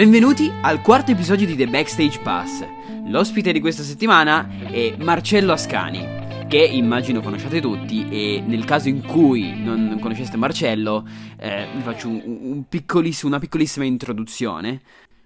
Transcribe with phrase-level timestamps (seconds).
[0.00, 2.66] Benvenuti al quarto episodio di The Backstage Pass.
[3.04, 9.04] L'ospite di questa settimana è Marcello Ascani, che immagino conosciate tutti e nel caso in
[9.04, 11.06] cui non conosceste Marcello
[11.38, 14.80] eh, vi faccio un, un piccoliss- una piccolissima introduzione.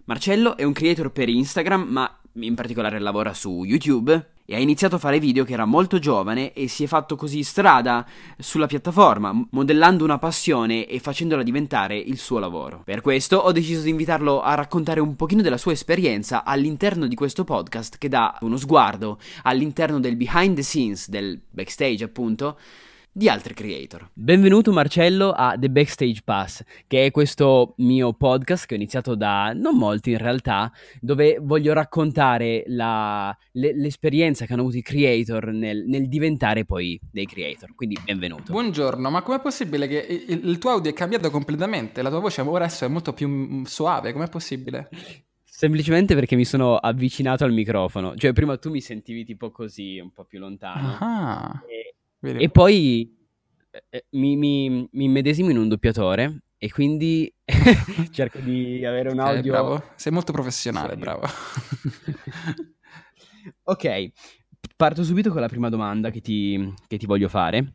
[0.06, 4.96] Marcello è un creator per Instagram, ma in particolare lavora su YouTube e ha iniziato
[4.96, 8.07] a fare video che era molto giovane e si è fatto così strada
[8.39, 12.82] sulla piattaforma, modellando una passione e facendola diventare il suo lavoro.
[12.85, 17.14] Per questo ho deciso di invitarlo a raccontare un pochino della sua esperienza all'interno di
[17.14, 22.58] questo podcast che dà uno sguardo all'interno del behind the scenes, del backstage appunto,
[23.17, 24.11] di altri creator.
[24.13, 29.53] Benvenuto Marcello a The Backstage Pass, che è questo mio podcast che ho iniziato da
[29.55, 35.53] non molti in realtà, dove voglio raccontare la, le, l'esperienza che hanno avuto i creator
[35.53, 37.72] nel, nel, diventare poi dei creator.
[37.77, 38.50] Quindi benvenuto.
[38.50, 42.03] Buongiorno, ma com'è possibile che il, il tuo audio è cambiato completamente?
[42.03, 44.89] La tua voce ora è molto più mm, suave, com'è possibile?
[45.44, 48.17] Semplicemente perché mi sono avvicinato al microfono.
[48.17, 50.97] Cioè, prima tu mi sentivi tipo così, un po' più lontano.
[50.98, 51.62] Ah.
[51.69, 51.94] E
[52.25, 53.17] e poi
[53.70, 57.33] eh, eh, mi, mi, mi medesimo in un doppiatore e quindi
[58.11, 59.41] cerco di avere un audio...
[59.41, 61.27] Okay, bravo, sei molto professionale, bravo.
[63.64, 64.11] ok,
[64.77, 67.75] parto subito con la prima domanda che ti, che ti voglio fare,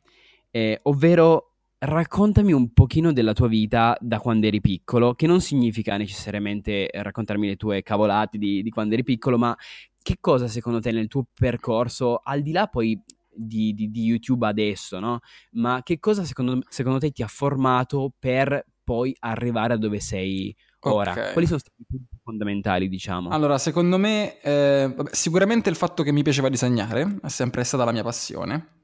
[0.52, 5.96] eh, ovvero raccontami un pochino della tua vita da quando eri piccolo, che non significa
[5.98, 9.56] necessariamente raccontarmi le tue cavolate di, di quando eri piccolo, ma
[10.02, 13.00] che cosa secondo te nel tuo percorso, al di là poi
[13.32, 15.20] di, di, di YouTube adesso, no?
[15.52, 20.56] Ma che cosa secondo, secondo, te ti ha formato per poi arrivare a dove sei
[20.82, 21.12] ora?
[21.12, 21.32] Okay.
[21.34, 23.30] Quali sono stati i punti fondamentali, diciamo?
[23.30, 27.86] Allora, secondo me, eh, vabbè, sicuramente il fatto che mi piaceva disegnare è sempre stata
[27.86, 28.78] la mia passione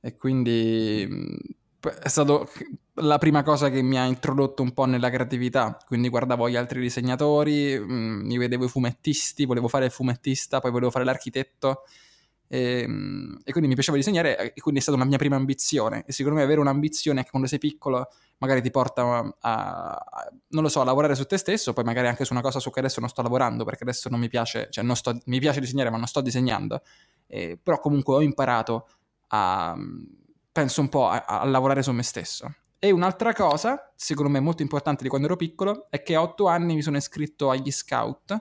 [0.00, 1.34] e quindi mm,
[2.02, 2.46] è stata
[3.00, 6.80] la prima cosa che mi ha introdotto un po' nella creatività, quindi guardavo gli altri
[6.80, 11.84] disegnatori, mm, mi vedevo i fumettisti, volevo fare il fumettista, poi volevo fare l'architetto
[12.48, 16.04] e, ehm, e, quindi mi piaceva disegnare e quindi è stata una mia prima ambizione
[16.06, 20.62] e secondo me avere un'ambizione che quando sei piccolo magari ti porta a, a, non
[20.62, 22.80] lo so, a lavorare su te stesso, poi magari anche su una cosa su cui
[22.80, 25.98] adesso non sto lavorando perché adesso non mi piace, cioè sto, mi piace disegnare ma
[25.98, 26.82] non sto disegnando,
[27.26, 28.88] eh, però comunque ho imparato
[29.28, 29.76] a,
[30.50, 32.52] penso un po' a, a lavorare su me stesso.
[32.80, 36.46] E un'altra cosa, secondo me molto importante di quando ero piccolo, è che a otto
[36.46, 38.36] anni mi sono iscritto agli scout,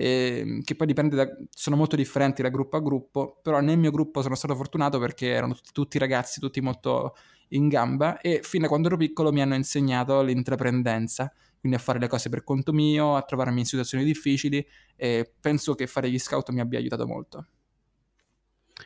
[0.00, 3.90] eh, che poi dipende da, sono molto differenti da gruppo a gruppo, però nel mio
[3.90, 7.14] gruppo sono stato fortunato perché erano tutti, tutti ragazzi, tutti molto
[7.48, 11.30] in gamba e fino a quando ero piccolo mi hanno insegnato l'intraprendenza,
[11.60, 14.66] quindi a fare le cose per conto mio, a trovarmi in situazioni difficili
[14.96, 17.46] e penso che fare gli scout mi abbia aiutato molto.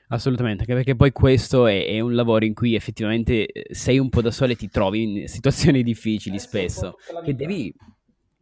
[0.08, 4.08] Assolutamente, anche perché poi questo è, è, un lavoro in cui effettivamente eh, sei un
[4.08, 7.72] po' da solo e ti trovi in situazioni difficili eh spesso, che devi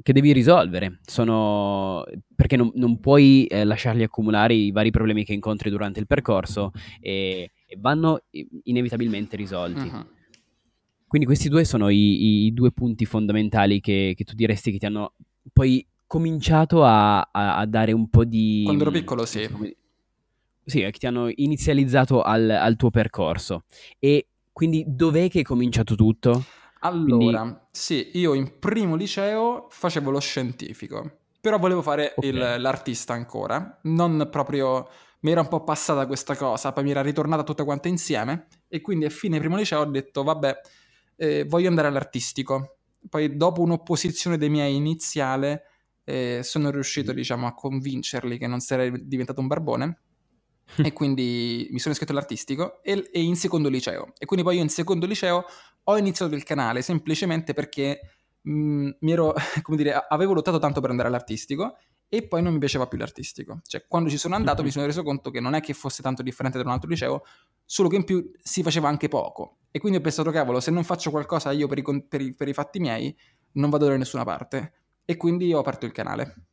[0.00, 1.00] che devi risolvere.
[1.04, 2.04] Sono...
[2.34, 6.72] perché non, non puoi eh, lasciarli accumulare i vari problemi che incontri durante il percorso
[7.00, 8.22] e, e vanno
[8.64, 9.86] inevitabilmente risolti.
[9.88, 10.06] Uh-huh.
[11.06, 14.86] Quindi questi due sono i, i due punti fondamentali che, che, tu diresti che ti
[14.86, 15.12] hanno
[15.52, 18.62] poi cominciato a, a, a dare un po' di...
[18.64, 19.46] Quando ero piccolo, sì.
[20.64, 23.64] Sì, che ti hanno inizializzato al, al tuo percorso.
[23.98, 26.44] E quindi dov'è che è cominciato tutto?
[26.84, 27.60] Allora, Quindi...
[27.70, 32.30] sì, io in primo liceo facevo lo scientifico, però volevo fare okay.
[32.30, 34.88] il, l'artista ancora, non proprio...
[35.22, 38.80] Mi era un po' passata questa cosa, poi mi era ritornata tutta quanta insieme e
[38.80, 40.60] quindi a fine primo liceo ho detto, vabbè,
[41.14, 42.78] eh, voglio andare all'artistico.
[43.08, 45.62] Poi dopo un'opposizione dei miei iniziale
[46.02, 50.00] eh, sono riuscito, diciamo, a convincerli che non sarei diventato un barbone
[50.82, 54.12] e quindi mi sono iscritto all'artistico e, e, in secondo liceo.
[54.18, 55.44] E quindi poi io in secondo liceo
[55.84, 58.00] ho iniziato il canale semplicemente perché
[58.42, 61.76] mh, mm, mi ero, come dire, avevo lottato tanto per andare all'artistico
[62.08, 63.60] e poi non mi piaceva più l'artistico.
[63.64, 66.22] Cioè, quando ci sono andato mi sono reso conto che non è che fosse tanto
[66.22, 67.22] differente da un altro liceo,
[67.64, 69.60] solo che in più si faceva anche poco.
[69.70, 72.48] E quindi ho pensato, cavolo, se non faccio qualcosa io per i, per i, per
[72.48, 73.16] i fatti miei,
[73.52, 74.72] non vado da nessuna parte.
[75.06, 76.48] E quindi ho aperto il canale.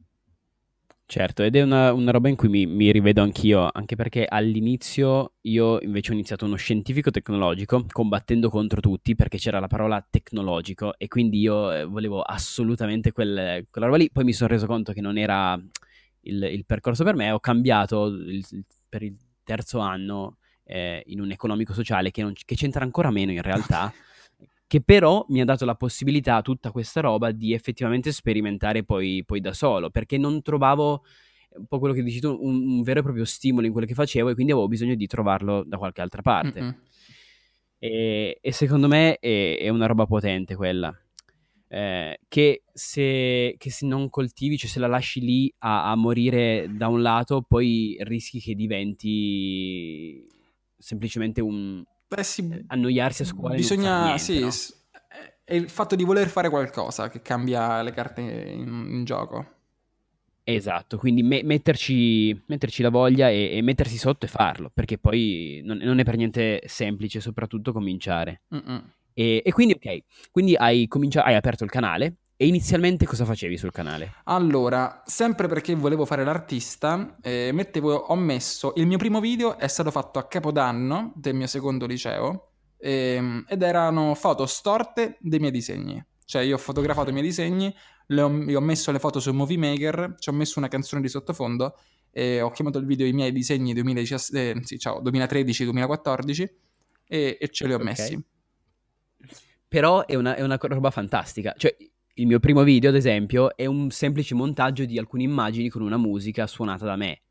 [1.12, 5.38] Certo, ed è una, una roba in cui mi, mi, rivedo anch'io, anche perché all'inizio
[5.42, 10.96] io invece ho iniziato uno scientifico tecnologico, combattendo contro tutti, perché c'era la parola tecnologico,
[11.00, 14.12] e quindi io eh, volevo assolutamente quel, quella roba lì.
[14.12, 15.60] Poi mi sono reso conto che non era
[16.26, 18.46] il, il percorso per me, ho cambiato il,
[18.88, 23.32] per il terzo anno eh, in un economico sociale che, non, che c'entra ancora meno
[23.32, 23.92] in realtà.
[24.69, 29.42] che però mi ha dato la possibilità, tutta questa roba, di effettivamente sperimentare poi, poi
[29.42, 31.04] da solo, perché non trovavo
[31.56, 33.95] un po' quello che dici tu, un, un, vero e proprio stimolo in quello che
[33.95, 36.81] facevo e quindi avevo bisogno di trovarlo da qualche altra parte.
[37.80, 40.95] E, e, secondo me è, è, una roba potente quella.
[41.68, 46.69] eh, che, se, che, se, non coltivi, cioè se la lasci lì a, a, morire
[46.75, 50.27] da un lato, poi rischi che diventi
[50.77, 51.83] semplicemente un
[52.22, 53.56] Sì, eh, annoiarsi a scuola.
[53.56, 54.50] Bisogna, niente, sì, no?
[55.44, 59.58] è il fatto di voler fare qualcosa che cambia le carte in, in gioco.
[60.44, 65.62] Esatto, quindi me- metterci, metterci, la voglia e, e, mettersi sotto e farlo, perché poi
[65.64, 68.42] non, non è per niente semplice, soprattutto cominciare.
[69.14, 73.57] E, e, quindi, ok, quindi hai, cominciato, hai aperto il canale e inizialmente cosa facevi
[73.57, 74.13] sul canale?
[74.24, 79.68] Allora, sempre perché volevo fare l'artista, eh, mettevo, ho messo, il mio primo video è
[79.68, 85.51] stato fatto a Capodanno del mio secondo liceo ehm, ed erano foto storte dei miei
[85.51, 86.01] disegni.
[86.24, 87.75] Cioè io ho fotografato i miei disegni,
[88.06, 91.09] le ho, ho messo le foto su Movie Maker, ci ho messo una canzone di
[91.09, 91.77] sottofondo
[92.09, 96.47] e ho chiamato il video i miei disegni 2017, eh, sì, ciao, 2013-2014
[97.06, 97.86] e, e, ce li ho okay.
[97.86, 98.24] messi.
[99.68, 101.53] Però è una, è una roba fantastica.
[101.57, 101.75] Cioè,
[102.19, 105.98] il mio primo video, ad esempio, è un semplice montaggio di alcune immagini con una
[105.98, 107.21] musica suonata da me.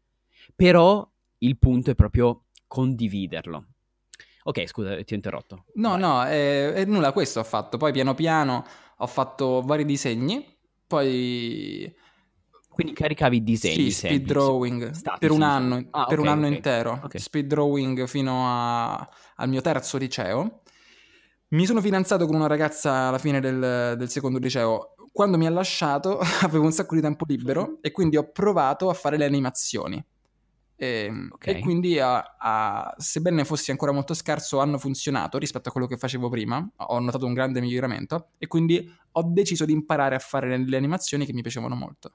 [0.57, 1.07] Però
[1.39, 3.67] il punto è proprio condividerlo.
[4.45, 5.65] Ok, scusa, ti ho interrotto.
[5.75, 6.01] No, Vai.
[6.01, 7.77] no, è, è nulla, questo ho fatto.
[7.77, 8.65] Poi piano piano
[8.97, 10.45] ho fatto vari disegni,
[10.87, 11.95] poi...
[12.71, 16.29] Quindi caricavi i disegni Sì, speed drawing Statici, per un anno, ah, per okay, un
[16.29, 16.55] anno okay.
[16.55, 17.01] intero.
[17.05, 17.21] Okay.
[17.21, 18.97] Speed drawing fino a,
[19.35, 20.61] al mio terzo liceo.
[21.51, 24.95] Mi sono fidanzato con una ragazza alla fine del, del secondo liceo.
[25.11, 28.95] Quando mi ha lasciato avevo un sacco di tempo libero e quindi ho provato a
[28.95, 30.05] fare le animazioni.
[30.77, 31.55] E, ehm, okay.
[31.55, 35.97] e quindi, a, a, sebbene fossi ancora molto scarso, hanno funzionato rispetto a quello che
[35.97, 36.71] facevo prima.
[36.77, 40.77] Ho notato un grande miglioramento e quindi ho deciso di imparare a fare le, le
[40.77, 42.13] animazioni che mi piacevano molto.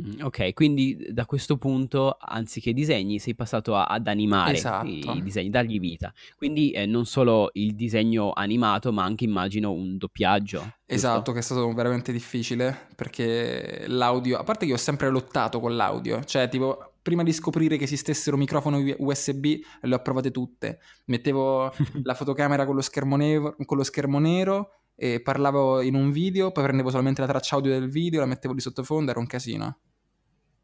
[0.00, 4.86] Mm, ok, quindi da questo punto, anziché disegni, sei passato a, ad animare esatto.
[4.86, 6.12] i, i, disegni, dargli vita.
[6.36, 10.58] Quindi eh, non solo il disegno animato, ma anche immagino un doppiaggio.
[10.58, 10.74] Giusto?
[10.86, 15.74] Esatto, che è stato veramente difficile perché l'audio, a parte che ho sempre lottato con
[15.74, 19.46] l'audio, cioè tipo prima di scoprire che esistessero microfoni USB,
[19.80, 20.78] le ho provate tutte.
[21.06, 21.72] Mettevo
[22.04, 26.50] la fotocamera con lo schermo nero, con lo schermo nero e parlavo in un video,
[26.50, 29.78] poi prendevo solamente la traccia audio del video, la mettevo di sottofondo, era un casino.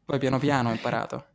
[0.05, 1.25] Poi piano piano ho imparato.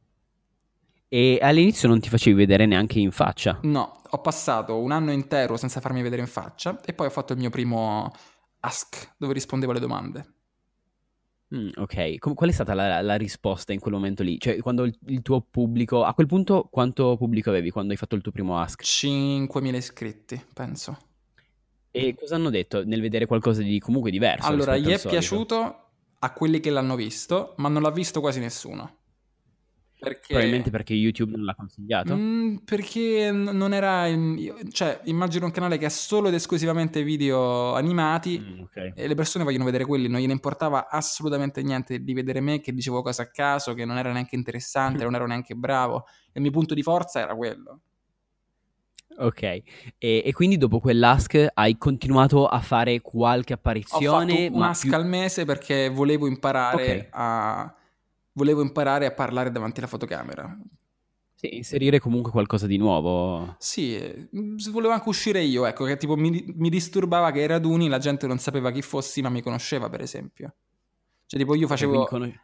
[1.09, 3.59] E all'inizio non ti facevi vedere neanche in faccia?
[3.63, 7.33] No, ho passato un anno intero senza farmi vedere in faccia e poi ho fatto
[7.33, 8.13] il mio primo
[8.61, 10.35] ask dove rispondevo alle domande.
[11.53, 14.39] Mm, ok, Com- qual è stata la, la, risposta in quel momento lì?
[14.39, 16.05] Cioè, quando il, il, tuo pubblico...
[16.05, 18.81] A quel punto quanto pubblico avevi quando hai fatto il tuo primo ask?
[18.81, 20.97] 5.000 iscritti, penso.
[21.91, 24.47] E cosa hanno detto nel vedere qualcosa di comunque diverso?
[24.47, 25.90] Allora, gli è piaciuto
[26.21, 28.99] a quelli che l'hanno visto, ma non l'ha visto quasi nessuno.
[30.01, 30.29] Perché...
[30.29, 32.17] Probabilmente perché YouTube non l'ha consigliato?
[32.17, 34.07] Mm, perché non era.
[34.71, 38.93] Cioè, immagino un canale che ha solo ed esclusivamente video animati mm, okay.
[38.95, 40.09] e le persone vogliono vedere quelli.
[40.09, 43.99] Non gliene importava assolutamente niente di vedere me che dicevo cose a caso, che non
[43.99, 46.07] era neanche interessante, non ero neanche bravo.
[46.33, 47.81] Il mio punto di forza era quello.
[49.17, 49.63] Ok, e,
[49.99, 54.33] e, quindi dopo quell'ask hai continuato a fare qualche apparizione?
[54.33, 54.95] Ho fatto un ask più...
[54.95, 57.07] al mese perché volevo imparare okay.
[57.11, 57.75] a...
[58.33, 60.57] Volevo imparare a parlare davanti alla fotocamera.
[61.35, 63.57] Sì, inserire comunque qualcosa di nuovo.
[63.59, 64.29] Sì,
[64.71, 68.27] volevo anche uscire io, ecco, che tipo mi, mi disturbava che ai raduni la gente
[68.27, 70.55] non sapeva chi fossi, ma mi conosceva, per esempio.
[71.27, 72.05] Cioè, tipo, io facevo...
[72.05, 72.41] Con...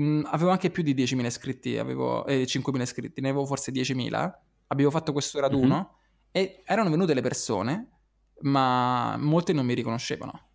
[0.00, 2.26] Mm, avevo anche più di 10.000 iscritti, avevo...
[2.26, 4.32] Eh, 5.000 iscritti, ne avevo forse 10.000.
[4.68, 5.74] Avevo fatto questo raduno.
[5.74, 5.98] Mm-hmm
[6.32, 7.88] e erano venute le persone,
[8.40, 10.48] ma molte non mi riconoscevano.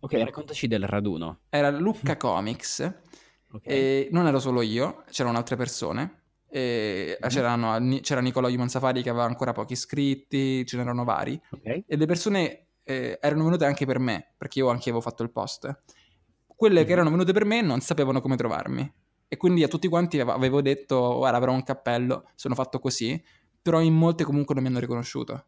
[0.00, 1.40] Ok, raccontaci del raduno.
[1.48, 2.80] Era Lucca Comics,
[3.52, 3.72] okay.
[3.72, 6.22] e non ero solo io, c'erano altre persone.
[6.50, 7.98] Mm-hmm.
[8.00, 11.38] c'era Nicolò Safari che aveva ancora pochi iscritti, ce n'erano vari.
[11.50, 11.84] Okay.
[11.86, 15.30] E le persone eh, erano venute anche per me, perché io anche avevo fatto il
[15.30, 15.82] post.
[16.46, 16.86] Quelle mm-hmm.
[16.86, 18.90] che erano venute per me non sapevano come trovarmi.
[19.30, 23.22] E quindi a tutti quanti avevo detto, guarda, avrò un cappello, sono fatto così
[23.60, 25.44] però in molte comunque non mi hanno riconosciuto.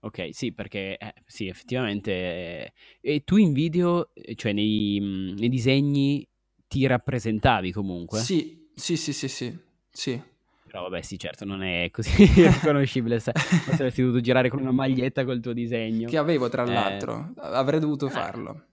[0.00, 2.12] Ok, sì, perché eh, sì, effettivamente.
[2.12, 6.26] Eh, e tu in video, eh, cioè nei, mm, nei, disegni,
[6.68, 8.20] ti rappresentavi comunque?
[8.20, 9.58] Sì, sì, sì, sì, sì.
[9.90, 10.22] sì.
[10.66, 12.10] Però vabbè, sì, certo, non è così
[12.46, 13.18] riconoscibile.
[13.18, 13.32] Se
[13.72, 16.08] avresti dovuto girare con una maglietta col tuo disegno.
[16.08, 16.72] Che avevo, tra eh.
[16.72, 17.32] l'altro.
[17.38, 18.64] Avrei dovuto farlo.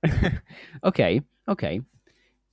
[0.80, 1.82] ok, ok.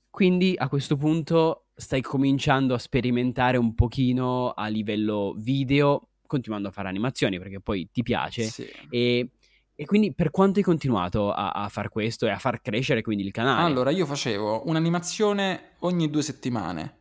[0.08, 6.70] Quindi a questo punto stai cominciando a sperimentare un pochino a livello video, continuando a
[6.70, 8.44] fare animazioni perché poi ti piace.
[8.44, 8.66] Sì.
[8.88, 9.30] E,
[9.74, 13.24] e, quindi per quanto hai continuato a, a far questo e a far crescere quindi
[13.24, 13.62] il canale?
[13.62, 17.00] Allora, io facevo un'animazione ogni due settimane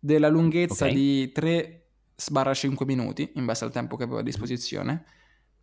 [0.00, 0.96] della lunghezza okay.
[0.96, 5.04] di 3-5 minuti in base al tempo che avevo a disposizione.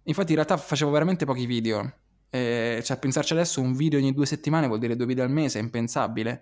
[0.04, 1.94] Infatti in realtà facevo veramente pochi video
[2.30, 5.60] Eh, cioè, pensarci adesso, un video ogni due settimane vuol dire due video al mese,
[5.60, 6.42] è impensabile.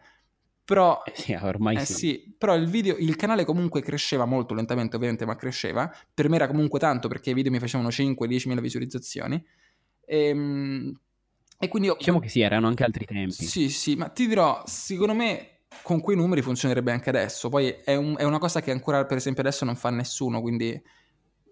[0.65, 1.93] Però, eh sì, ormai eh sì.
[1.93, 2.35] sì.
[2.37, 5.91] Però il video, il canale comunque cresceva molto lentamente, ovviamente, ma cresceva.
[6.13, 9.43] Per me era comunque tanto perché i video mi facevano 5-10 mila visualizzazioni.
[10.05, 10.93] Ehm,
[11.59, 13.45] E, e quindi io, Diciamo che sì, erano anche altri tempi.
[13.45, 15.47] sì, sì, ma ti dirò, secondo me
[15.83, 17.49] con quei numeri funzionerebbe anche adesso.
[17.49, 20.81] Poi è, un- è una cosa che ancora, per esempio, adesso non fa nessuno, quindi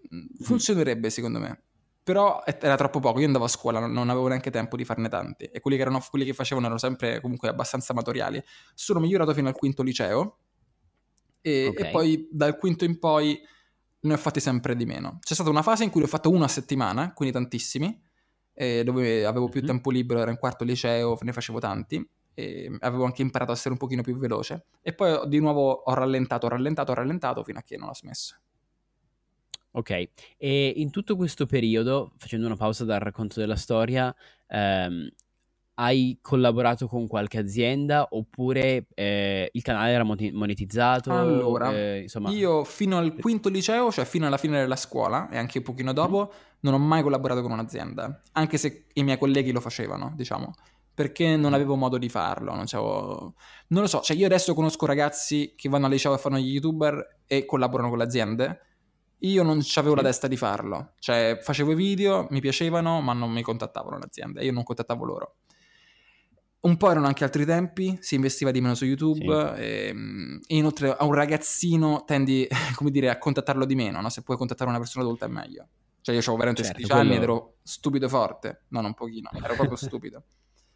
[0.09, 1.63] mh, funzionerebbe secondo me.
[2.09, 5.43] Però era troppo poco, io andavo a scuola, non, avevo neanche tempo di farne tanti.
[5.43, 8.43] E quelli che, erano, quelli che facevano erano sempre comunque abbastanza amatoriali.
[8.73, 10.39] Sono migliorato fino al quinto liceo.
[11.39, 11.79] E, Ok.
[11.81, 13.39] e poi dal quinto in poi
[13.99, 15.19] ne ho fatti sempre di meno.
[15.21, 18.01] C'è stata una fase in cui ne ho fatto uno a settimana, quindi tantissimi,
[18.55, 19.67] dove avevo più Mhm.
[19.67, 23.73] tempo libero, ero in quarto liceo, ne facevo tanti, e avevo anche imparato a essere
[23.73, 24.65] un pochino più veloce.
[24.81, 27.93] E poi di nuovo ho rallentato, ho rallentato, ho rallentato fino a che non ho
[27.93, 28.35] smesso.
[29.71, 34.13] Ok, e in tutto questo periodo, facendo una pausa dal racconto della storia,
[34.47, 35.07] ehm,
[35.75, 41.13] hai collaborato con qualche azienda oppure eh, il canale era monetizzato?
[41.13, 45.37] Allora, Eh, insomma, Io fino al quinto liceo, cioè fino alla fine della scuola e
[45.37, 49.51] anche un pochino dopo, non ho mai collaborato con un'azienda, anche se i miei colleghi
[49.51, 50.53] lo facevano, diciamo,
[50.93, 53.35] perché non avevo modo di farlo, non, c'avevo-
[53.67, 56.51] non lo so, cioè io adesso conosco ragazzi che vanno al liceo e fanno gli
[56.51, 58.59] youtuber e collaborano con le aziende,
[59.19, 60.07] io non avevo la Sì.
[60.07, 64.43] testa di farlo, cioè facevo i video, mi piacevano, ma non mi contattavano le aziende,
[64.43, 65.35] io non contattavo loro.
[66.61, 69.95] Un po' erano anche altri tempi, si investiva di meno su YouTube e,
[70.45, 72.45] e inoltre a un ragazzino tendi,
[72.75, 74.09] come dire, a contattarlo di meno, no?
[74.09, 75.67] Se puoi contattare una persona adulta è meglio.
[76.01, 79.29] Cioè io avevo veramente Certo, 16 anni ed quello- ero stupido forte, non un pochino,
[79.41, 80.23] ero proprio stupido.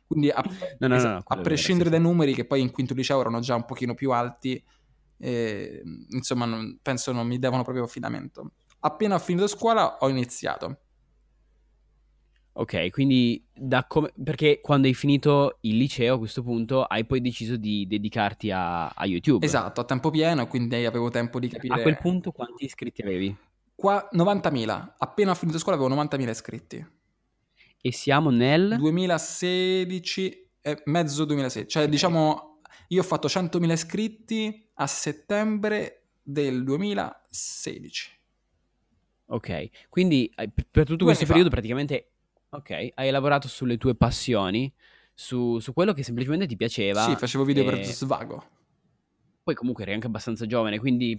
[0.07, 2.45] Quindi a, No, no, no, esa- no, a quello prescindere vero, dai sì, numeri che
[2.45, 4.63] poi in quinto liceo erano già un pochino più alti,
[5.23, 8.51] eh, insomma non- penso non mi davano proprio affidamento.
[8.79, 10.79] Appena ho finito scuola ho iniziato.
[12.55, 14.11] Ok, quindi da come...
[14.21, 18.89] perché quando hai finito il liceo a questo punto hai poi deciso di dedicarti a,
[18.89, 19.43] a YouTube.
[19.45, 21.79] Esatto, a tempo pieno, quindi avevo tempo di capire...
[21.79, 23.35] A quel punto quanti iscritti avevi?
[23.73, 26.87] Qua 90.000, appena ho finito scuola avevo 90.000 iscritti.
[27.81, 28.75] E siamo nel...
[28.77, 31.89] 2016, eh, mezzo 2016, cioè Ok.
[31.89, 32.52] diciamo
[32.89, 38.11] io ho fatto 100.000 iscritti a settembre del 2016.
[39.27, 41.31] Ok, quindi per per tutto Due questo anni fa.
[41.33, 42.11] periodo praticamente,
[42.49, 44.71] ok, hai lavorato sulle tue passioni,
[45.13, 47.03] su, su quello che semplicemente ti piaceva.
[47.05, 48.45] Sì, facevo video per e svago.
[49.43, 51.17] Poi comunque eri anche abbastanza giovane, quindi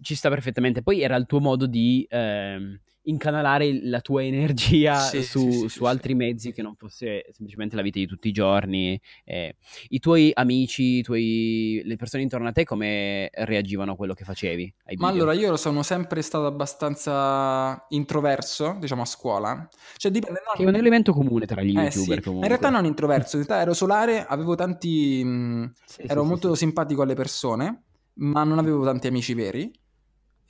[0.00, 0.82] ci sta perfettamente.
[0.82, 5.84] Poi era il tuo modo di ehm, incanalare la tua energia Sì, su, sì, su
[5.84, 9.00] altri mezzi che non fosse semplicemente la vita di tutti i giorni.
[9.24, 9.56] eh.
[9.88, 14.24] I tuoi amici, i tuoi- le persone intorno a te come reagivano a quello che
[14.24, 14.74] facevi?
[14.94, 19.68] Ma allora io sono sempre stato abbastanza introverso, diciamo a scuola.
[19.96, 22.48] Cioè dipende, no, Che è un elemento comune tra gli Eh youtuber ma in comunque.
[22.48, 25.24] realtà non introverso, in realtà ero solare, avevo tanti...
[25.24, 29.72] mh, Sì, ero molto simpatico alle persone, ma non avevo tanti amici veri.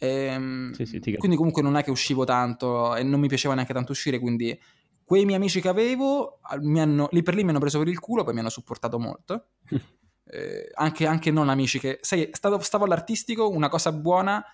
[0.02, 3.74] Ehm, Sì, sì, quindi comunque non è che uscivo tanto e non mi piaceva neanche
[3.74, 4.58] tanto uscire, quindi
[5.04, 7.98] quei miei amici che avevo mi hanno, lì per lì mi hanno preso per il
[7.98, 9.46] culo, poi mi hanno supportato molto.
[10.32, 11.98] Eh, anche, anche non amici che...
[12.02, 14.44] Sai, stavo, stavo all'artistico, una cosa buona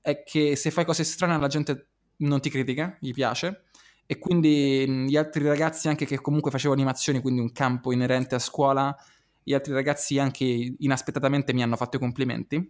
[0.00, 3.66] è che se fai cose strane la gente non ti critica, gli piace.
[4.06, 8.34] E quindi mh, gli altri ragazzi anche che comunque facevo animazioni, quindi un campo inerente
[8.34, 8.92] a scuola,
[9.40, 12.68] gli altri ragazzi anche inaspettatamente mi hanno fatto i complimenti.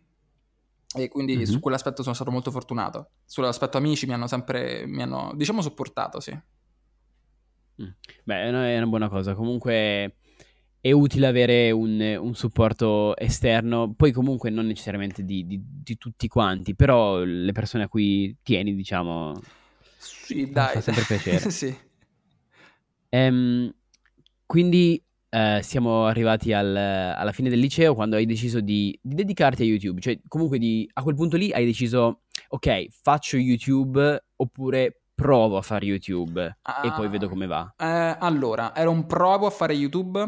[0.96, 1.44] E quindi Mhm.
[1.44, 3.10] su quell'aspetto sono stato molto fortunato.
[3.24, 6.38] Sull'aspetto amici mi hanno sempre, mi hanno, diciamo, supportato, sì.
[7.76, 9.34] Beh, è una, è una buona cosa.
[9.34, 10.16] Comunque
[10.80, 16.28] è utile avere un, un supporto esterno, poi comunque non necessariamente di, di- di tutti
[16.28, 19.32] quanti, però le persone a cui tieni, diciamo...
[19.96, 20.82] Sì, Fa dai.
[20.82, 21.48] sempre piacere.
[21.50, 21.76] sì.
[23.08, 23.72] Ehm,
[24.46, 25.02] quindi
[25.34, 29.64] eh, siamo arrivati al- alla fine del liceo quando hai deciso di, di dedicarti a
[29.64, 35.56] YouTube, cioè comunque di- a quel punto lì hai deciso, ok, faccio YouTube oppure provo
[35.56, 36.40] a fare YouTube
[36.84, 37.08] e poi Ah.
[37.08, 37.74] vedo come va.
[37.76, 40.24] Eh, allora, ero un provo a fare YouTube,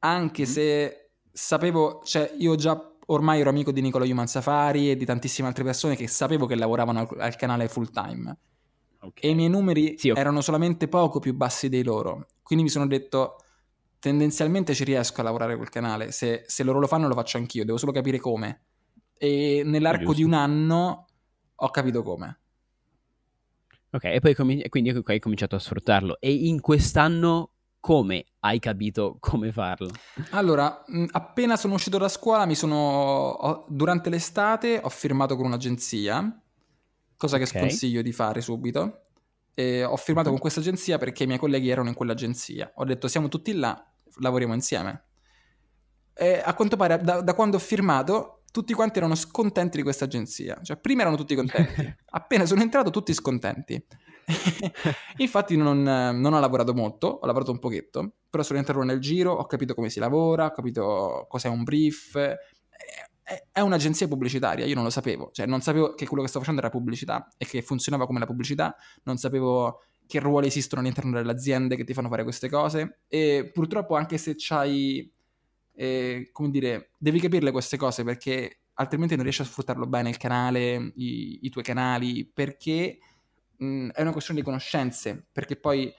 [0.00, 0.48] anche Mhm.
[0.48, 5.48] se sapevo, cioè io già ormai ero amico di Nicolo Human Safari e di tantissime
[5.48, 8.36] altre persone che sapevo che lavoravano al, al canale full time.
[9.02, 9.22] Ok.
[9.24, 10.18] E i miei numeri Sì, ok.
[10.18, 12.26] erano solamente poco più bassi dei loro.
[12.42, 13.36] Quindi mi sono detto,
[14.00, 16.10] tendenzialmente ci riesco a lavorare col canale.
[16.10, 17.64] Se, se loro lo fanno, lo faccio anch'io.
[17.64, 18.62] Devo solo capire come.
[19.16, 20.16] E nell'arco giusto.
[20.16, 21.06] di un anno
[21.54, 22.38] ho capito come.
[23.92, 26.18] Ok, e poi e quindi ecco hai cominciato a sfruttarlo.
[26.20, 29.90] E in quest'anno come hai capito come farlo?
[30.30, 32.76] Allora, appena sono uscito da scuola, mi sono.
[32.76, 36.40] ho- durante l'estate ho firmato con un'agenzia,
[37.16, 39.06] cosa che sconsiglio di fare subito.
[39.52, 42.72] E ho firmato con questa agenzia perché i miei colleghi erano in quell'agenzia.
[42.76, 45.04] Ho detto siamo tutti là, lavoriamo insieme.
[46.14, 50.04] E a quanto pare da, da quando ho firmato tutti quanti erano scontenti di questa
[50.04, 50.58] agenzia.
[50.62, 51.96] Cioè, prima erano tutti contenti.
[52.10, 53.82] Appena sono entrato, tutti scontenti.
[55.18, 59.32] Infatti, non, non, ho lavorato molto, ho lavorato un pochetto, però sono entrato nel giro,
[59.32, 62.16] ho capito come si lavora, ho capito cos'è un brief.
[62.16, 66.44] È, è un'agenzia pubblicitaria, io non lo sapevo, cioè non sapevo che quello che stavo
[66.44, 68.74] facendo era pubblicità e che funzionava come la pubblicità,
[69.04, 73.48] non sapevo che ruoli esistono all'interno delle aziende che ti fanno fare queste cose e
[73.54, 75.08] purtroppo anche se c'hai
[75.74, 80.16] eh, come dire, devi capirle queste cose perché altrimenti non riesci a sfruttarlo bene il
[80.16, 82.98] canale, i, i tuoi canali, perché
[83.56, 85.92] mh, è una questione di conoscenze, perché poi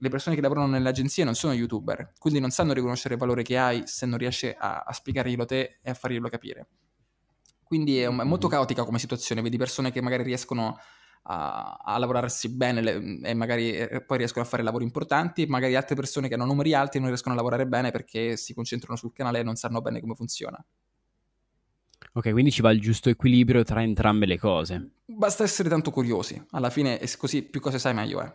[0.00, 3.42] le persone che lavorano nelle agenzie non sono youtuber, quindi non sanno riconoscere il valore
[3.42, 6.66] che hai se non riesci a, a spiegarglielo te e a farglielo capire.
[7.62, 10.78] Quindi è, un, è molto caotica come situazione, vedi persone che magari riescono
[11.30, 15.76] a, a lavorarsi bene le, e magari e poi riescono a fare lavori importanti, magari
[15.76, 19.12] altre persone che hanno numeri alti non riescono a lavorare bene perché si concentrano sul
[19.12, 20.62] canale e non sanno bene come funziona.
[22.14, 24.90] Ok, quindi ci va il giusto equilibrio tra entrambe le cose.
[25.04, 28.32] Basta essere tanto curiosi, alla fine è così più cose sai meglio è.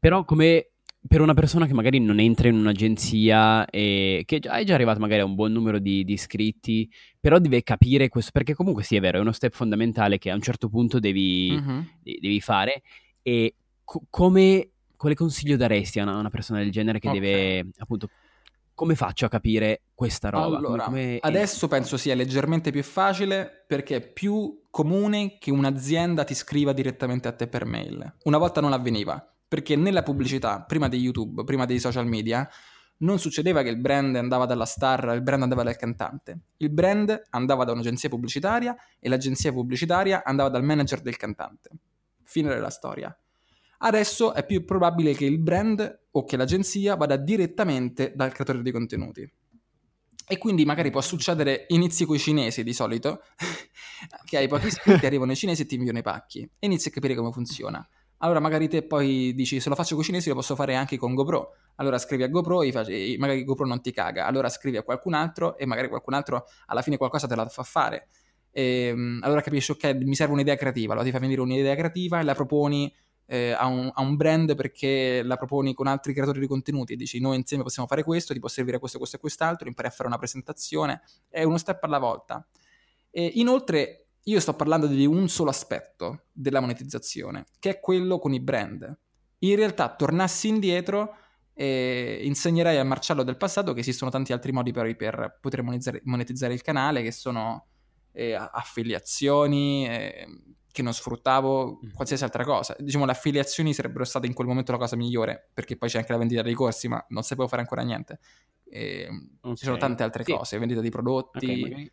[0.00, 0.70] Però come
[1.06, 5.20] per una persona che magari non entra in un'agenzia e che è già arrivato magari
[5.20, 9.00] a un buon numero di, di, iscritti, però deve capire questo, perché comunque sì è
[9.00, 11.80] vero, è uno step fondamentale che a un certo punto devi, mm-hmm.
[12.02, 12.82] devi fare
[13.22, 17.20] e co- come, quale consiglio daresti a una, una persona del genere che okay.
[17.20, 18.08] deve appunto
[18.74, 20.56] come faccio a capire questa roba?
[20.56, 21.18] Allora, come, come...
[21.20, 27.28] adesso penso sia leggermente più facile perché è più comune che un'azienda ti scriva direttamente
[27.28, 28.16] a te per mail.
[28.24, 32.48] Una volta non avveniva perché nella pubblicità, prima di YouTube, prima dei social media,
[32.98, 36.40] non succedeva che il brand andava dalla star, il brand andava dal cantante.
[36.56, 41.70] Il brand andava da un'agenzia pubblicitaria e l'agenzia pubblicitaria andava dal manager del cantante.
[42.24, 43.16] Fine della storia.
[43.78, 48.72] Adesso è più probabile che il brand o che l'agenzia vada direttamente dal creatore di
[48.72, 49.32] contenuti.
[50.26, 53.22] E quindi magari può succedere, inizi con i cinesi di solito,
[54.26, 56.40] che hai pochi iscritti, arrivano i cinesi e ti inviano i pacchi.
[56.40, 57.88] E inizi a capire come funziona.
[58.24, 60.96] Allora magari te poi dici se lo faccio con i cinesi lo posso fare anche
[60.96, 61.56] con GoPro.
[61.76, 64.24] Allora scrivi a GoPro e magari GoPro non ti caga.
[64.24, 67.62] Allora scrivi a qualcun altro e magari qualcun altro alla fine qualcosa te la fa
[67.64, 68.08] fare.
[68.50, 70.92] E, ehm, allora capisci, ok, mi serve un'idea creativa.
[70.92, 72.90] Allora ti fa venire un'idea creativa e la proponi
[73.26, 77.20] eh, a, un, a, un, brand perché la proponi con altri creatori di contenuti dici
[77.20, 80.08] noi insieme possiamo fare questo, ti può servire questo, questo e quest'altro, impari a fare
[80.08, 81.02] una presentazione.
[81.28, 82.46] È uno step alla volta.
[83.10, 88.32] E inoltre io sto parlando di un solo aspetto della monetizzazione, che è quello con
[88.32, 88.98] i brand.
[89.40, 91.16] In realtà, tornassi indietro,
[91.52, 96.00] e insegnerei a Marcello del passato che esistono tanti altri modi per, per poter monetizzare,
[96.04, 97.66] monetizzare, il canale, che sono
[98.12, 100.26] eh, affiliazioni, eh,
[100.72, 101.90] che non sfruttavo, mm.
[101.92, 102.74] qualsiasi altra cosa.
[102.78, 106.12] Diciamo, le affiliazioni sarebbero state in quel momento la cosa migliore, perché poi c'è anche
[106.12, 108.18] la vendita dei corsi, ma non sapevo fare ancora niente.
[108.64, 109.06] E,
[109.40, 109.56] okay.
[109.56, 110.32] Ci sono tante altre sì.
[110.32, 111.62] cose, vendita di prodotti.
[111.62, 111.92] Okay,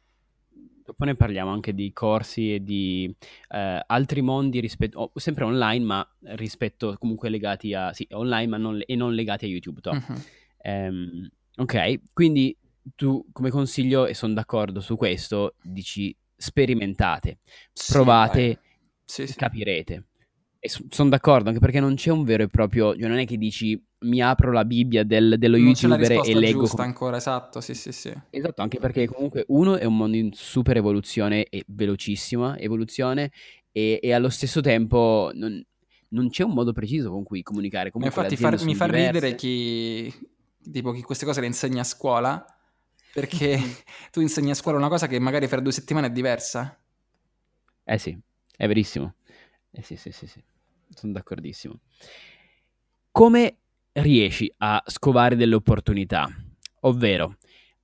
[0.83, 3.13] Dopo ne parliamo anche di corsi e di
[3.49, 8.57] eh, altri mondi rispetto, oh, sempre online, ma rispetto comunque legati a, sì, online ma
[8.57, 9.79] non, e non legati a YouTube.
[9.83, 10.15] Uh-huh.
[10.63, 12.57] Um, ok, quindi
[12.95, 17.39] tu come consiglio, e sono d'accordo su questo, dici sperimentate,
[17.87, 18.59] provate,
[19.05, 20.05] sì, sì, capirete.
[20.63, 23.83] Sono d'accordo, anche perché non c'è un vero e proprio, cioè non è che dici
[24.01, 26.59] mi apro la Bibbia del, dello non youtuber e leggo.
[26.59, 28.13] giusta com- ancora, esatto, sì, sì, sì.
[28.29, 33.31] Esatto, anche perché comunque uno è un mondo in super evoluzione e velocissima evoluzione
[33.71, 35.63] e, e allo stesso tempo non,
[36.09, 37.89] non, c'è un modo preciso con cui comunicare.
[37.89, 40.13] Comunque infatti far, mi fa ridere chi,
[40.71, 42.45] tipo, chi queste cose le insegna a scuola
[43.11, 43.59] perché
[44.11, 46.79] tu insegni a scuola una cosa che magari fra due settimane è diversa.
[47.83, 48.15] Eh sì,
[48.55, 49.15] è verissimo.
[49.71, 50.43] Eh sì, sì, sì, sì
[50.93, 51.79] sono d'accordissimo.
[53.11, 53.57] Come
[53.93, 56.29] riesci a scovare delle opportunità?
[56.81, 57.37] Ovvero,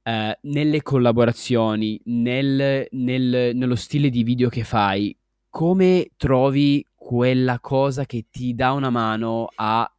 [0.03, 5.15] eh, nelle collaborazioni, nel, nel, nello stile di video che fai,
[5.49, 9.89] come trovi quella cosa che ti dà una mano a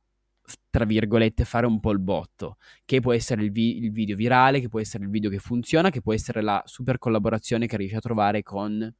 [0.71, 4.61] tra virgolette, fare un po' il botto, che può essere il, vi- il, video virale,
[4.61, 7.97] che può essere il video che funziona, che può essere la super collaborazione che riesci
[7.97, 8.95] a trovare con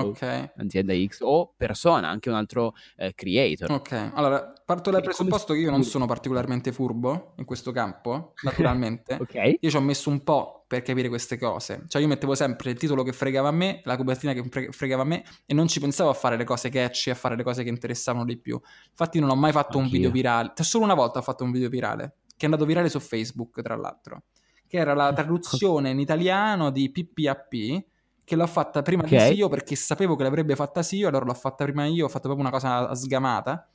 [0.00, 0.52] Ok.
[0.56, 3.70] azienda X o persona, anche un altro eh, creator.
[3.70, 9.18] Ok, allora parto dal presupposto che io non sono particolarmente furbo in questo campo, naturalmente.
[9.20, 9.58] ok.
[9.60, 11.84] Io ci ho messo un po' per capire queste cose.
[11.86, 15.04] Cioè io mettevo sempre il titolo che fregava a me, la copertina che fregava a
[15.04, 17.68] me e non ci pensavo a fare le cose catchy, a fare le cose che
[17.68, 18.58] interessavano di più.
[18.88, 19.84] Infatti non ho mai fatto Anch'io.
[19.84, 20.52] un video virale.
[20.54, 23.60] Cioè, solo una volta ho fatto un video virale, che è andato virale su Facebook,
[23.60, 24.22] tra l'altro,
[24.66, 27.84] che era la traduzione in italiano di PPAP
[28.32, 29.28] che l'ho fatta prima okay.
[29.28, 32.28] di Sio perché sapevo che l'avrebbe fatta Sio, allora l'ho fatta prima io, ho fatto
[32.34, 33.68] proprio una cosa sgamata.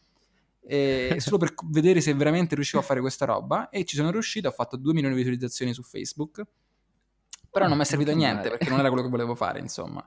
[0.65, 4.47] eh, solo per vedere se veramente riuscivo a fare questa roba e ci sono riuscito,
[4.47, 6.43] ho fatto 2 milioni di visualizzazioni su Facebook,
[7.51, 10.05] però non mi è servito a niente perché non era quello che volevo fare, insomma.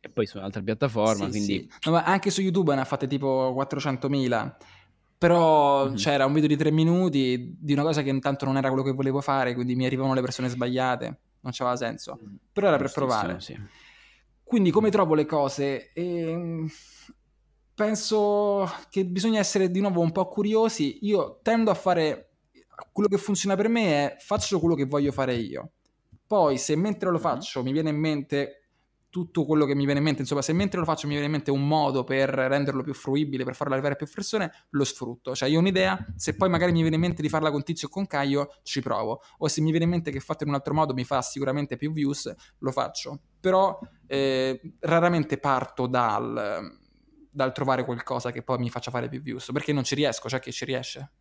[0.00, 1.68] E poi su un'altra piattaforma, Sì, quindi...
[1.80, 1.90] sì.
[1.90, 4.56] No, anche su YouTube ne ha fatte tipo 400.000.
[5.18, 5.94] Però Mhm.
[5.96, 8.92] c'era un video di tre minuti di una cosa che intanto non era quello che
[8.92, 12.18] volevo fare, quindi mi arrivavano le persone sbagliate, non c'aveva senso.
[12.52, 13.40] Però era per provare.
[13.40, 13.56] sì.
[14.42, 15.92] Quindi come trovo le cose?
[15.94, 16.68] Ehm,
[17.74, 20.98] penso che bisogna essere di nuovo un po' curiosi.
[21.02, 22.30] Io tendo a fare
[22.92, 25.72] quello che funziona per me è faccio quello che voglio fare io.
[26.26, 27.22] Poi se mentre lo Mhm.
[27.22, 28.65] faccio mi viene in mente
[29.16, 31.32] tutto quello che mi viene in mente, insomma, se mentre lo faccio mi viene in
[31.32, 35.34] mente un modo per renderlo più fruibile, per farlo arrivare a più persone, lo sfrutto.
[35.34, 37.88] Cioè, io ho un'idea, se poi magari mi viene in mente di farla con Tizio
[37.88, 39.22] o con Caio, ci provo.
[39.38, 41.78] O se mi viene in mente che fatto in un altro modo mi fa sicuramente
[41.78, 43.20] più views, lo faccio.
[43.40, 46.78] Però eh, raramente parto dal,
[47.30, 50.40] dal trovare qualcosa che poi mi faccia fare più views, perché non ci riesco, c'è
[50.40, 51.12] chi ci riesce.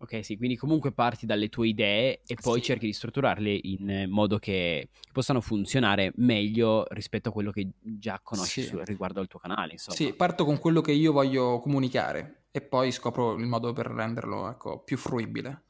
[0.00, 2.66] Ok, sì, quindi comunque parti dalle tue idee e poi Sì.
[2.66, 8.20] cerchi di strutturarle in eh, modo che possano funzionare meglio rispetto a quello che già
[8.22, 8.68] conosci Sì.
[8.68, 9.96] su- riguardo al tuo canale, insomma.
[9.96, 14.48] Sì, parto con quello che io voglio comunicare e poi scopro il modo per renderlo
[14.48, 15.62] ecco, più fruibile.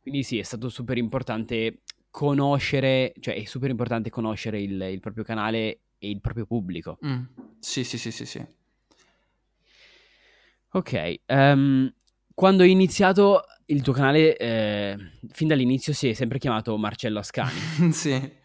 [0.00, 5.24] Quindi sì, è stato super importante conoscere, cioè è super importante conoscere il, il proprio
[5.24, 6.98] canale e il proprio pubblico.
[7.04, 7.22] Mm.
[7.58, 8.46] Sì, sì, sì, sì, sì.
[10.70, 11.92] Ok, ehm,
[12.34, 14.96] quando hai iniziato il tuo canale, eh,
[15.30, 17.58] fin dall'inizio si è sempre chiamato Marcello Ascani.
[17.92, 18.42] sì.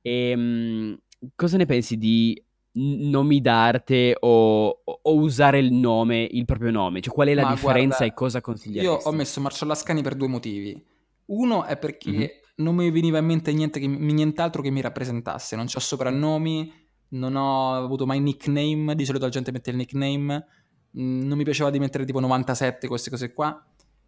[0.00, 0.94] E mm,
[1.34, 2.40] cosa ne pensi di
[2.72, 7.00] n- nomi d'arte o, o usare il nome, il proprio nome?
[7.00, 9.08] Cioè, qual è la Ma differenza guarda, e cosa Io consiglieresti?
[9.08, 10.82] ho messo Marcello Ascani per due motivi.
[11.26, 12.64] Uno è perché Mhm.
[12.64, 15.56] non mi veniva in mente niente che- nient'altro che mi rappresentasse.
[15.56, 16.72] Non ho soprannomi,
[17.10, 18.94] non ho avuto mai nickname.
[18.94, 20.46] Di solito la gente mette il nickname.
[21.00, 23.64] Mm, Non mi piaceva di mettere tipo 97, queste cose qua.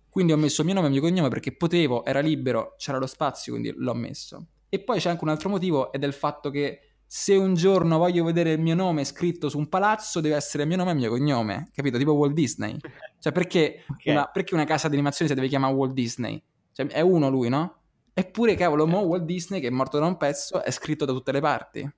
[0.08, 2.98] Quindi ho messo il mio nome e il mio cognome perché potevo, era libero, c'era
[2.98, 4.46] lo spazio, quindi l'ho messo.
[4.68, 7.98] E poi c'è anche un altro motivo ed è il fatto che se un giorno
[7.98, 10.94] voglio vedere il mio nome scritto su un palazzo, deve essere il mio nome e
[10.94, 11.96] il mio cognome, capito?
[11.98, 12.76] Tipo Walt Disney.
[13.20, 14.02] Cioè, perché, Ok.
[14.06, 16.40] una, perché una casa di animazione si deve chiamare Walt Disney?
[16.72, 17.76] Cioè, è uno lui, no?
[18.12, 21.32] Eppure, cavolo, mo Walt Disney, che è morto da un pezzo, è scritto da tutte
[21.32, 21.90] le parti.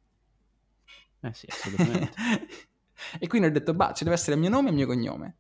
[1.20, 2.12] Eh sì, assolutamente.
[3.18, 5.36] e quindi ho detto, bah, ci deve essere il mio nome e il mio cognome.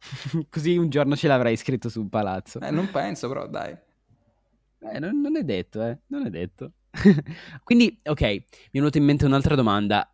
[0.50, 2.60] Così un giorno ce l'avrai scritto su un palazzo.
[2.60, 3.76] Eh, non penso, però, dai.
[4.80, 5.98] Eh, non, non è detto, eh.
[6.08, 6.72] Non è detto.
[7.64, 10.08] Quindi, ok, mi è venuta in mente un'altra domanda.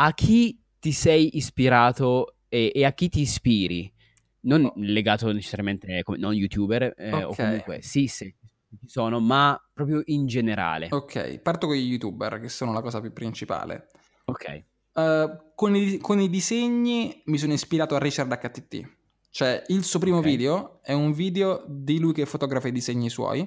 [0.00, 3.92] A chi ti sei ispirato e, e a chi ti ispiri?
[4.40, 4.72] Non Oh.
[4.76, 7.36] legato necessariamente come non youtuber, eh, o Ok.
[7.36, 8.32] comunque sì, sì,
[8.80, 10.88] ci sono, ma proprio in generale.
[10.90, 13.88] Ok, parto con gli youtuber, che sono la cosa più principale.
[14.28, 14.62] Ok.
[14.92, 18.96] Uh, con, i, con i disegni mi sono ispirato a Richard HTT.
[19.30, 20.24] Cioè, il suo primo Ok.
[20.24, 23.46] video è un video di lui che fotografa i disegni suoi.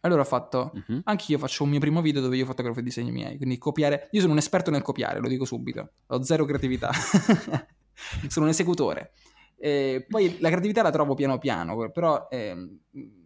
[0.00, 1.00] Allora ho fatto, Mhm.
[1.04, 3.36] anche io faccio un mio primo video dove io fotografo i disegni miei.
[3.36, 4.08] Quindi copiare.
[4.12, 5.90] Io sono un esperto nel copiare, lo dico subito.
[6.08, 6.90] Ho zero creatività.
[8.28, 9.12] sono un esecutore.
[9.58, 12.28] E poi la creatività la trovo piano piano, però
[12.92, 13.19] i-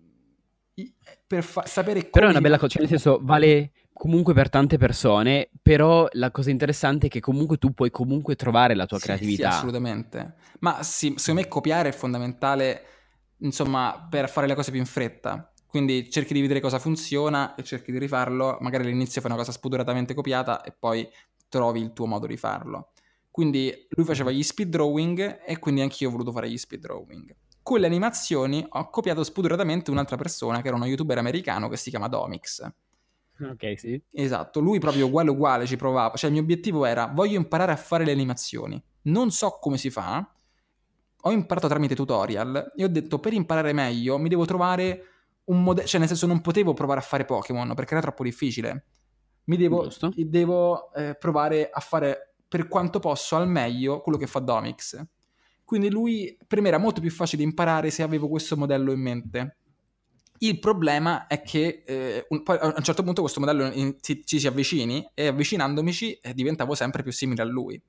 [1.27, 2.05] per fa- sapere.
[2.05, 6.31] Però è una bella cosa, cioè nel senso vale comunque per tante persone, però la
[6.31, 9.51] cosa interessante è che comunque tu puoi comunque trovare la tua Sì, creatività.
[9.51, 10.35] Sì, assolutamente.
[10.61, 12.83] Ma sì, secondo me copiare è fondamentale,
[13.39, 15.53] insomma, per fare le cose più in fretta.
[15.67, 18.59] Quindi cerchi di vedere cosa funziona e cerchi di rifarlo.
[18.61, 21.09] Magari all'inizio fai una cosa spudoratamente copiata e poi
[21.49, 22.93] trovi il tuo modo di farlo.
[23.31, 27.35] Quindi lui faceva gli speed drawing e quindi anch'io ho voluto fare gli speed drawing.
[27.65, 31.89] Con le animazioni ho copiato spudoratamente un'altra persona che era uno youtuber americano che si
[31.89, 32.63] chiama Domix.
[33.41, 33.99] Ok, sì.
[34.13, 37.77] Esatto, lui proprio uguale uguale ci provava, cioè il mio obiettivo era voglio imparare a
[37.77, 40.31] fare le animazioni, non so come si fa,
[41.23, 45.05] ho imparato tramite tutorial e ho detto per imparare meglio mi devo trovare
[45.45, 48.85] un modello, cioè nel senso non potevo provare a fare Pokémon perché era troppo difficile,
[49.45, 54.41] mi devo, devo eh, provare a fare per quanto posso al meglio quello che fa
[54.41, 55.03] Domix.
[55.65, 59.57] Quindi lui per me era molto più facile imparare se avevo questo modello in mente.
[60.39, 64.25] Il problema è che eh, un- poi a un certo punto questo modello in- ci,
[64.27, 67.81] ci si avvicini e avvicinandomici eh, diventavo sempre più simile a lui.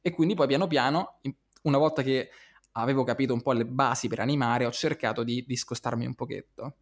[0.00, 1.20] E quindi poi piano piano,
[1.62, 2.28] una volta che
[2.72, 6.76] avevo capito un po' le basi per animare, ho cercato di discostarmi un pochetto.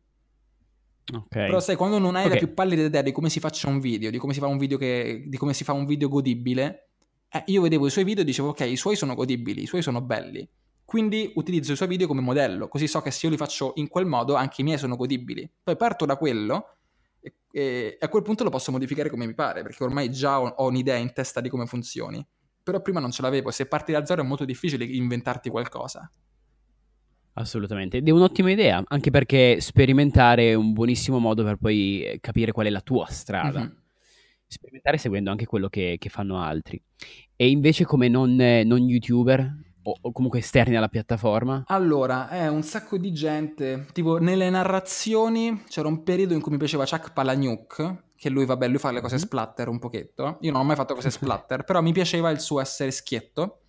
[1.14, 1.28] Ok.
[1.28, 2.38] Però sai, quando non hai la Ok.
[2.38, 4.76] più pallida idea di come si faccia un video, di come si fa un video
[4.78, 6.91] che, di come si fa un video godibile,
[7.32, 9.82] eh, io vedevo i suoi video e dicevo, ok, i suoi sono godibili, i suoi
[9.82, 10.46] sono belli.
[10.84, 13.88] Quindi utilizzo i suoi video come modello, così so che se io li faccio in
[13.88, 15.50] quel modo, anche i miei sono godibili.
[15.62, 16.76] Poi parto da quello
[17.20, 20.46] e, e a quel punto lo posso modificare come mi pare, perché ormai già ho,
[20.46, 22.26] ho un'idea in testa di come funzioni.
[22.62, 23.50] però prima non ce l'avevo.
[23.50, 26.10] Se parti da zero è molto difficile inventarti qualcosa.
[27.34, 32.20] Assolutamente, ed è un'ottima idea, anche perché sperimentare è un buonissimo modo per poi eh,
[32.20, 33.60] capire qual è la tua strada.
[33.60, 33.70] Mm-hmm.
[34.52, 36.80] Sperimentare seguendo anche quello che, che, fanno altri.
[37.34, 39.50] E invece come non, non youtuber
[39.82, 41.64] o, comunque esterni alla piattaforma?
[41.68, 46.58] Allora, è un sacco di gente, tipo nelle narrazioni c'era un periodo in cui mi
[46.58, 49.24] piaceva Chuck Palahniuk, che lui, vabbè, lui fa le cose mm-hmm.
[49.24, 50.38] splatter un pochetto.
[50.42, 53.60] Io non ho mai fatto cose splatter, però mi piaceva il suo essere schietto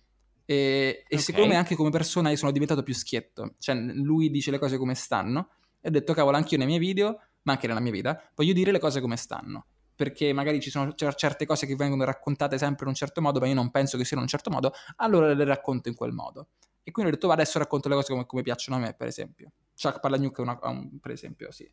[0.46, 1.18] e, e okay.
[1.18, 3.54] secondo me anche come persona io sono diventato più schietto.
[3.58, 5.48] Cioè, lui dice le cose come stanno.
[5.80, 8.70] E ho detto, cavolo, anch'io nei miei video, ma anche nella mia vita, voglio dire
[8.70, 9.66] le cose come stanno.
[9.96, 13.46] Perché magari ci sono certe cose che vengono raccontate sempre in un certo modo, ma
[13.46, 16.48] io non penso che siano in un certo modo, allora le racconto in quel modo.
[16.82, 19.06] E quindi ho detto, va, adesso racconto le cose come, come piacciono a me, per
[19.06, 19.52] esempio.
[19.80, 21.70] Chuck Palahniuk è una, un, per esempio, sì.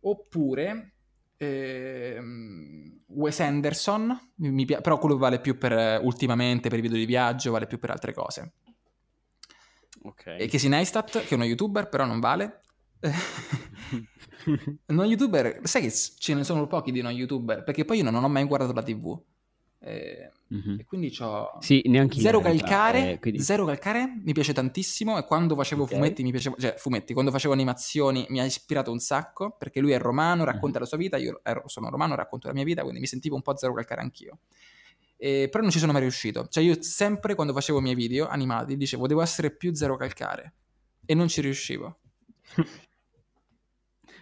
[0.00, 0.92] Oppure,
[1.38, 7.50] ehm, Wes Anderson, mi, però quello vale più per ultimamente per i video di viaggio,
[7.50, 8.52] vale più per altre cose.
[10.02, 10.36] Ok.
[10.38, 12.60] E Casey Neistat, che è uno youtuber, però non vale.
[14.86, 18.22] non youtuber, sai che ce ne sono pochi di non youtuber, perché poi io non
[18.22, 19.18] ho mai guardato la TV.
[19.86, 20.78] Eh, mm-hmm.
[20.78, 23.40] E quindi ho sì, zero calcare, eh, quindi...
[23.40, 25.96] zero calcare, mi piace tantissimo e quando facevo okay.
[25.96, 29.92] fumetti mi piaceva, cioè fumetti, quando facevo animazioni mi ha ispirato un sacco perché lui
[29.92, 30.80] è romano, racconta mm-hmm.
[30.80, 33.42] la sua vita, io ero, sono romano, racconto la mia vita, quindi mi sentivo un
[33.42, 34.38] po' zero calcare anch'io.
[35.18, 38.26] E, però non ci sono mai riuscito, cioè io sempre quando facevo i miei video
[38.26, 40.54] animati dicevo devo essere più zero calcare
[41.04, 41.98] e non ci riuscivo.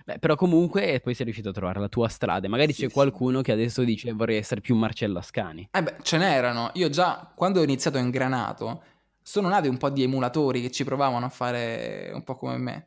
[0.05, 2.49] Beh, però comunque poi sei riuscito a trovare la tua strada.
[2.49, 3.45] Magari sì, c'è qualcuno sì.
[3.45, 5.69] che adesso dice vorrei essere più Marcello Ascani.
[5.71, 6.71] Eh beh, ce n'erano.
[6.75, 8.83] Io già quando ho iniziato in Granato
[9.23, 12.87] sono nati un po' di emulatori che ci provavano a fare un po' come me.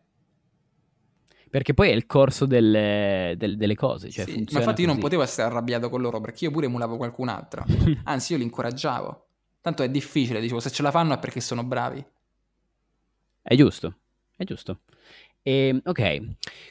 [1.49, 4.09] Perché poi è il corso delle, del, delle cose.
[4.11, 6.97] Cioè sì, ma infatti io non potevo essere arrabbiato con loro perché io pure emulavo
[6.97, 7.63] qualcun altro.
[8.03, 9.27] Anzi, io li incoraggiavo.
[9.61, 12.05] Tanto è difficile, dicevo, se ce la fanno è perché sono bravi.
[13.41, 13.95] È giusto,
[14.35, 14.81] è giusto.
[15.47, 16.21] E, ehm, ok,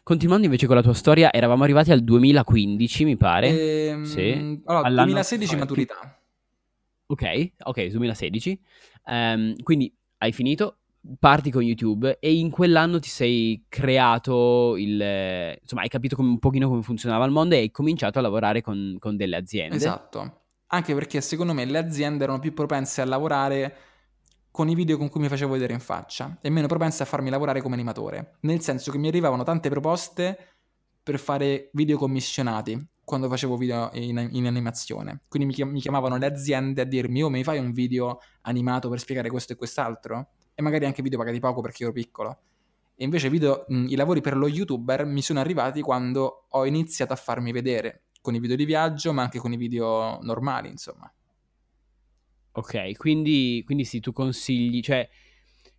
[0.03, 3.89] continuando invece con la tua storia, eravamo arrivati al 2015, mi pare.
[3.89, 4.61] Ehm, sì.
[4.65, 6.21] Allora, 2016 maturità.
[7.07, 8.61] Ok, ok, 2016.
[9.07, 10.79] Um, quindi hai finito,
[11.21, 15.57] parti con YouTube e in quell'anno ti sei creato il...
[15.61, 18.61] insomma, hai capito come, un pochino come funzionava il mondo e hai cominciato a lavorare
[18.61, 19.77] con, con delle aziende.
[19.77, 20.41] Esatto.
[20.69, 23.77] Anche perché secondo me le aziende erano più propense a lavorare
[24.55, 27.29] con i video con cui mi facevo vedere in faccia e meno propensa a farmi
[27.29, 30.39] lavorare come animatore, nel senso che mi arrivavano tante proposte
[31.03, 35.23] per fare video commissionati quando facevo video in, in animazione.
[35.27, 39.29] Quindi mi, chiamavano le aziende a dirmi, oh, mi fai un video animato per spiegare
[39.29, 40.29] questo e quest'altro?
[40.55, 42.39] E magari anche video pagati poco perché ero piccolo.
[42.95, 47.13] E invece video, mh, i lavori per lo youtuber mi sono arrivati quando ho iniziato
[47.13, 51.13] a farmi vedere, con i video di viaggio, ma anche con i video normali, insomma.
[52.57, 55.09] Ok, quindi, quindi sì, tu consigli, cioè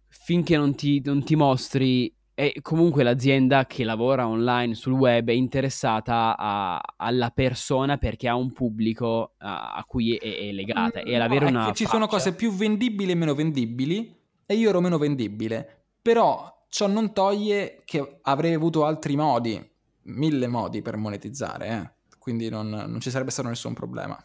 [0.08, 5.34] finché non ti, non ti mostri e comunque l'azienda che lavora online sul web è
[5.34, 11.16] interessata a, alla persona perché ha un pubblico a, a cui è, è legata e
[11.16, 14.14] avere no, una ci sono cose più vendibili e meno vendibili
[14.46, 19.72] e io ero meno vendibile però ciò non toglie che avrei avuto altri modi
[20.08, 22.18] mille modi per monetizzare eh?
[22.20, 24.22] quindi non, non ci sarebbe stato nessun problema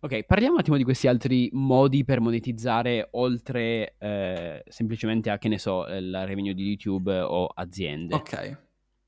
[0.00, 5.48] Ok, parliamo un attimo di questi altri modi per monetizzare oltre eh, semplicemente a, che
[5.48, 8.14] ne so, la revenue di YouTube o aziende.
[8.14, 8.58] Ok,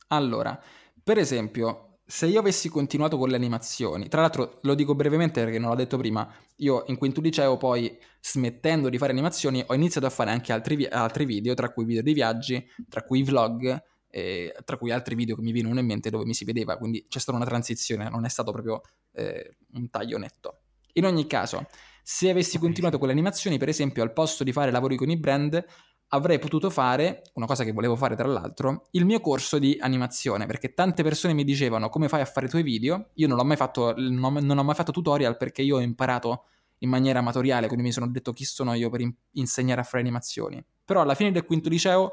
[0.08, 0.60] allora,
[1.00, 5.60] per esempio, se io avessi continuato con le animazioni, tra l'altro lo dico brevemente perché
[5.60, 10.08] non l'ho detto prima, io in quinto liceo poi smettendo di fare animazioni ho iniziato
[10.08, 14.52] a fare anche altri, altri video, tra cui video di viaggi, tra cui vlog, eh,
[14.64, 17.20] tra cui altri video che mi vengono in mente dove mi si vedeva, quindi c'è
[17.20, 18.80] stata una transizione, non è stato proprio
[19.12, 20.59] eh, un taglio netto.
[20.94, 21.66] In ogni caso,
[22.02, 25.16] se avessi continuato con le animazioni, per esempio, al posto di fare lavori con i
[25.16, 25.64] brand,
[26.12, 30.46] avrei potuto fare, una cosa che volevo fare tra l'altro, il mio corso di animazione,
[30.46, 33.44] perché tante persone mi dicevano come fai a fare i tuoi video, io non ho
[33.44, 36.44] mai fatto, non ho, non ho mai fatto tutorial perché io ho imparato
[36.78, 40.02] in maniera amatoriale, quindi mi sono detto chi sono io per in- insegnare a fare
[40.02, 40.64] animazioni.
[40.84, 42.12] Però alla fine del quinto liceo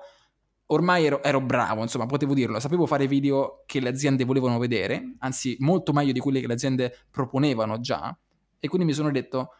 [0.67, 5.15] ormai ero, ero, bravo, insomma, potevo dirlo, sapevo fare video che le aziende volevano vedere,
[5.19, 8.15] anzi molto meglio di quelli che le aziende proponevano già,
[8.59, 9.53] e quindi mi sono detto,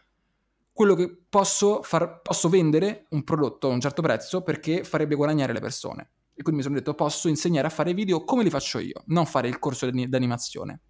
[0.72, 5.52] quello che posso, far, posso vendere un prodotto a un certo prezzo perché farebbe guadagnare
[5.52, 6.10] le persone.
[6.34, 9.26] E quindi mi sono detto, posso insegnare a fare video come li faccio io, non
[9.26, 10.80] fare il corso di animazione.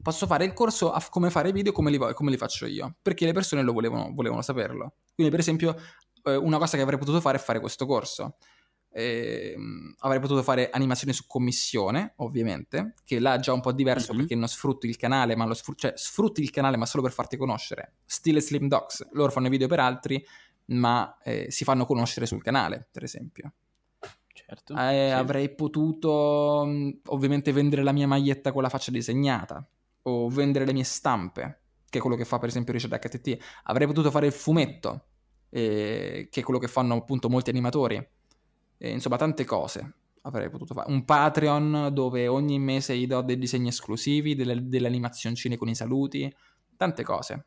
[0.00, 3.26] Posso fare il corso a come fare video come li, come li faccio io, perché
[3.26, 4.94] le persone lo volevano, volevano saperlo.
[5.12, 5.74] Quindi, per esempio,
[6.22, 8.36] eh, una cosa che avrei potuto fare è fare questo corso.
[8.98, 9.54] Eh,
[9.98, 14.20] avrei potuto fare animazioni su commissione, ovviamente, che là è già un po' diverso mm-hmm.
[14.20, 17.12] perché non sfrutti il canale, ma lo sfrutti, cioè, sfrutti il canale ma solo per
[17.12, 17.96] farti conoscere.
[18.06, 20.24] Stile Slim Dogs, loro fanno video per altri,
[20.66, 23.52] ma eh, si fanno conoscere sul canale, per esempio.
[24.32, 25.12] Certo, eh, sì.
[25.12, 26.66] Avrei potuto
[27.08, 29.62] ovviamente vendere la mia maglietta con la faccia disegnata
[30.02, 33.36] o vendere le mie stampe, che è quello che fa per esempio Richard HTT.
[33.64, 35.08] Avrei potuto fare il fumetto,
[35.50, 38.14] eh, che è quello che fanno appunto molti animatori
[38.78, 39.94] e, insomma, tante cose
[40.26, 40.90] avrei potuto fare.
[40.90, 45.74] Un Patreon dove ogni mese gli do dei disegni esclusivi, delle, delle animazioncine con i
[45.74, 46.32] saluti,
[46.76, 47.46] tante cose.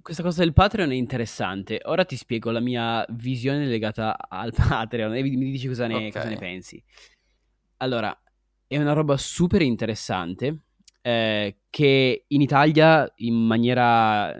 [0.00, 1.80] Questa cosa del Patreon è interessante.
[1.84, 6.10] Ora ti spiego la mia visione legata al Patreon e mi dici cosa ne, okay.
[6.10, 6.82] cosa ne pensi.
[7.78, 8.16] Allora,
[8.66, 10.60] è una roba super interessante
[11.02, 14.34] eh, che in Italia in maniera,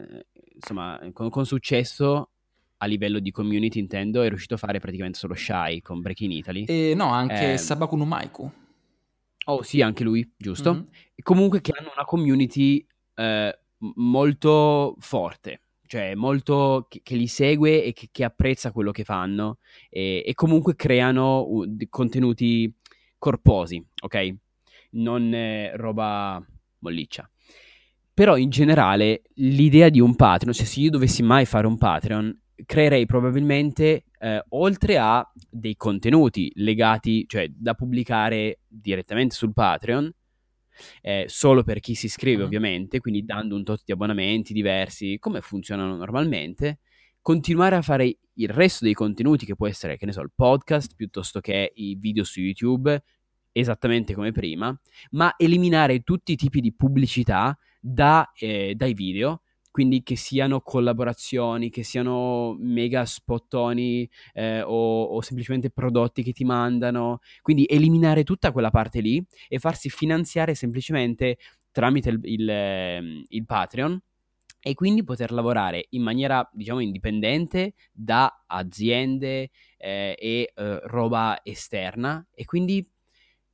[0.54, 2.30] insomma, con, con successo
[2.78, 6.64] a livello di community intendo, è riuscito a fare praticamente solo Shy con Breaking Italy.
[6.64, 8.50] E no, anche eh, Sabaku no Maiku.
[9.46, 10.74] Oh sì, anche lui, giusto.
[10.74, 10.84] Mm-hmm.
[11.22, 12.84] Comunque che hanno una community
[13.14, 13.58] eh,
[13.94, 19.58] molto forte, cioè molto che, che li segue e che, che, apprezza quello che fanno
[19.88, 22.72] e, e comunque creano uh, contenuti
[23.18, 24.34] corposi, ok?
[24.90, 26.44] Non eh, roba
[26.80, 27.28] molliccia.
[28.12, 32.40] Però in generale l'idea di un Patreon, cioè se io dovessi mai fare un Patreon,
[32.64, 40.12] creerei probabilmente, eh, oltre a dei contenuti legati, cioè da pubblicare direttamente sul Patreon,
[41.02, 42.46] eh, solo per chi si iscrive uh-huh.
[42.46, 46.78] ovviamente, quindi dando un tot di abbonamenti diversi, come funzionano normalmente,
[47.20, 50.94] continuare a fare il resto dei contenuti che può essere, che ne so, il podcast
[50.94, 53.02] piuttosto che i video su YouTube,
[53.52, 54.78] esattamente come prima,
[55.12, 59.42] ma eliminare tutti i tipi di pubblicità da, eh, dai video
[59.76, 66.44] quindi che siano collaborazioni, che siano mega spottoni eh, o, o, semplicemente prodotti che ti
[66.46, 71.36] mandano, quindi eliminare tutta quella parte lì e farsi finanziare semplicemente
[71.72, 74.00] tramite il, il, ehm, il Patreon
[74.62, 82.26] e quindi poter lavorare in maniera, diciamo, indipendente da aziende eh, e eh, roba esterna.
[82.34, 82.82] E quindi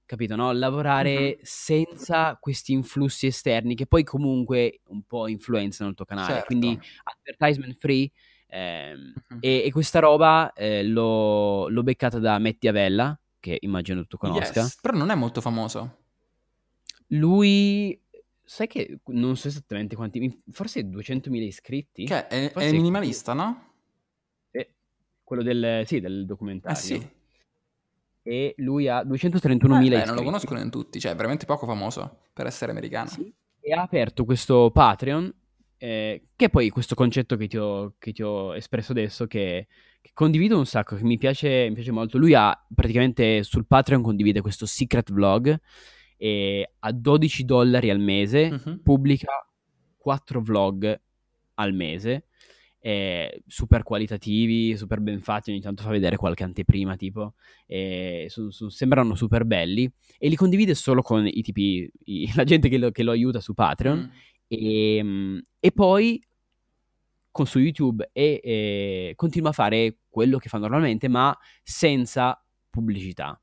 [0.07, 0.37] capito?
[0.37, 0.53] No?
[0.53, 1.39] Lavorare mm-hmm.
[1.43, 6.33] senza questi influssi esterni che poi comunque un po' influenzano il tuo canale.
[6.33, 6.47] Certo.
[6.47, 8.11] Quindi advertisement free.
[8.49, 9.41] Ehm, mm-hmm.
[9.41, 14.61] e, e, questa roba eh, l'ho, l'ho, beccata da Metti Avella, che immagino tu conosca.
[14.61, 15.99] Yes, però non è molto famoso.
[17.09, 17.99] Lui,
[18.45, 22.05] sai che non so esattamente quanti, forse 200.000 iscritti.
[22.05, 23.73] Che è, è minimalista, no?
[24.51, 24.69] È
[25.25, 26.79] quello del, sì, del documentario.
[26.79, 27.21] Eh sì
[28.23, 30.07] e lui ha 231.000 eh, iscritti.
[30.07, 33.09] non lo conoscono in tutti, cioè è veramente poco famoso per essere americano.
[33.09, 33.33] Sì.
[33.61, 35.33] E ha aperto questo Patreon,
[35.77, 39.67] eh, che è poi questo concetto che ti ho, che ti ho espresso adesso, che,
[40.01, 42.19] che, condivido un sacco, che mi piace, mi piace molto.
[42.19, 45.61] Lui ha praticamente sul Patreon condivide questo secret vlog
[46.17, 48.81] e a 12 dollari al mese uh-huh.
[48.83, 49.33] pubblica
[49.97, 51.01] 4 vlog
[51.55, 52.27] al mese
[52.85, 57.35] eh, super qualitativi, super ben fatti, ogni tanto fa vedere qualche anteprima tipo,
[57.67, 62.43] eh, su, su, sembrano super belli e li condivide solo con i tipi, i, la
[62.43, 64.11] gente che lo, che lo, aiuta su Patreon mm.
[64.49, 66.21] e, ehm, e, poi
[67.31, 73.41] con su YouTube e, e continua a fare quello che fa normalmente ma senza pubblicità.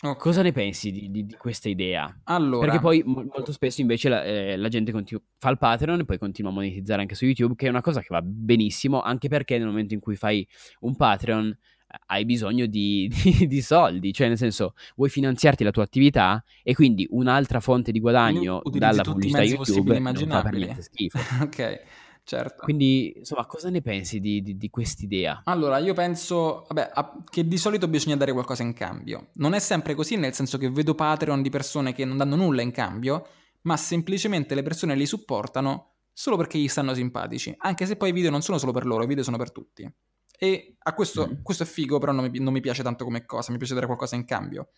[0.00, 0.16] Okay.
[0.16, 2.20] Cosa ne pensi di, di, di, questa idea?
[2.24, 6.00] Allora, Perché poi mo- molto spesso invece la, eh, la gente continu- fa il Patreon
[6.00, 9.00] e poi continua a monetizzare anche su YouTube, che è una cosa che va benissimo,
[9.00, 10.46] anche perché nel momento in cui fai
[10.80, 13.10] un Patreon eh, hai bisogno di,
[13.48, 17.98] di, soldi, cioè nel senso vuoi finanziarti la tua attività e quindi un'altra fonte di
[17.98, 21.18] guadagno dalla pubblicità YouTube non fa per niente schifo.
[21.42, 21.80] ok.
[22.28, 22.62] Certo.
[22.62, 25.40] Quindi, insomma, cosa ne pensi di, di, di quest'idea?
[25.44, 29.28] Allora, io penso vabbè, a, che di solito bisogna dare qualcosa in cambio.
[29.36, 32.60] Non è sempre così, nel senso che vedo Patreon di persone che non danno nulla
[32.60, 33.26] in cambio,
[33.62, 37.54] ma semplicemente le persone li supportano solo perché gli stanno simpatici.
[37.56, 39.90] Anche se poi i video non sono solo per loro, i video sono per tutti.
[40.38, 41.42] E a questo, mm.
[41.42, 43.86] questo è figo, però non mi, non mi piace tanto come cosa, mi piace dare
[43.86, 44.68] qualcosa in cambio.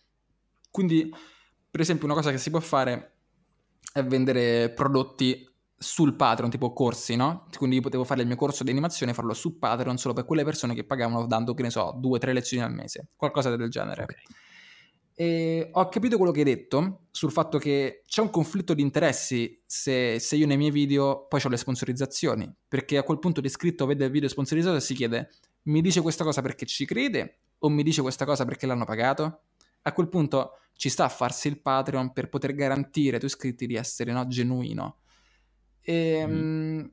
[0.71, 1.13] Quindi,
[1.69, 3.15] per esempio, una cosa che si può fare
[3.91, 5.50] è vendere prodotti
[5.81, 7.47] sul Patreon, tipo corsi, no?
[7.57, 10.25] Quindi io potevo fare il mio corso di animazione e farlo su Patreon solo per
[10.25, 13.55] quelle persone che pagavano dando, che ne so, due o tre lezioni al mese, qualcosa
[13.55, 14.03] del genere.
[14.03, 14.21] Okay.
[15.15, 19.59] E ho capito quello che hai detto sul fatto che c'è un conflitto di interessi
[19.65, 23.87] se, se io nei miei video poi ho le sponsorizzazioni, perché a quel punto l'iscritto
[23.87, 25.29] vede il video sponsorizzato e si chiede
[25.63, 29.41] mi dice questa cosa perché ci crede o mi dice questa cosa perché l'hanno pagato?
[29.83, 33.65] A quel punto ci sta a farsi il Patreon per poter garantire ai tuoi iscritti
[33.65, 35.00] di essere no, genuino
[35.81, 36.85] e, mm.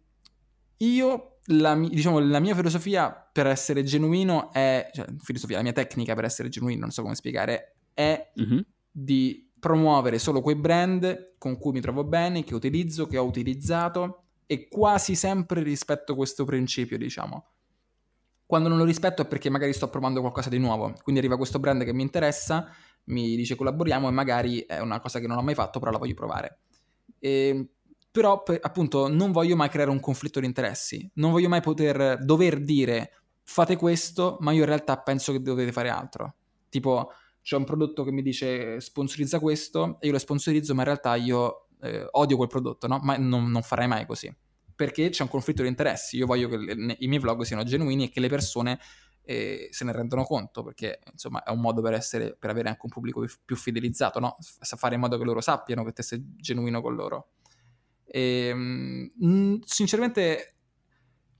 [0.79, 6.15] io, la, diciamo, la mia filosofia per essere genuino è, cioè, filosofia, la mia tecnica
[6.15, 8.61] per essere genuino, non so come spiegare, è mm-hmm.
[8.91, 14.23] di promuovere solo quei brand con cui mi trovo bene, che utilizzo, che ho utilizzato
[14.47, 17.47] e quasi sempre rispetto questo principio, diciamo.
[18.47, 21.59] Quando non lo rispetto è perché magari sto provando qualcosa di nuovo, quindi arriva questo
[21.59, 22.73] brand che mi interessa,
[23.05, 25.99] mi dice collaboriamo e magari è una cosa che non ho mai fatto, però la
[25.99, 26.61] voglio provare.
[27.19, 27.73] E,
[28.11, 32.61] però appunto non voglio mai creare un conflitto di interessi, non voglio mai poter dover
[32.61, 36.35] dire fate questo, ma io in realtà penso che dovete fare altro.
[36.69, 37.11] Tipo
[37.43, 41.15] c'è un prodotto che mi dice sponsorizza questo e io lo sponsorizzo, ma in realtà
[41.17, 42.99] io eh, odio quel prodotto, no?
[43.03, 44.35] Ma non, non farei mai così.
[44.75, 46.19] Perché c'è un conflitto di interessi.
[46.19, 48.79] Io voglio che le, i miei vlog siano genuini e che le persone
[49.23, 52.81] eh, se ne rendono conto, perché insomma è un modo per, essere, per avere anche
[52.83, 54.37] un pubblico più fidelizzato, no?
[54.61, 57.29] fare in modo che loro sappiano che te sei genuino con loro.
[58.11, 60.55] E, mh, sinceramente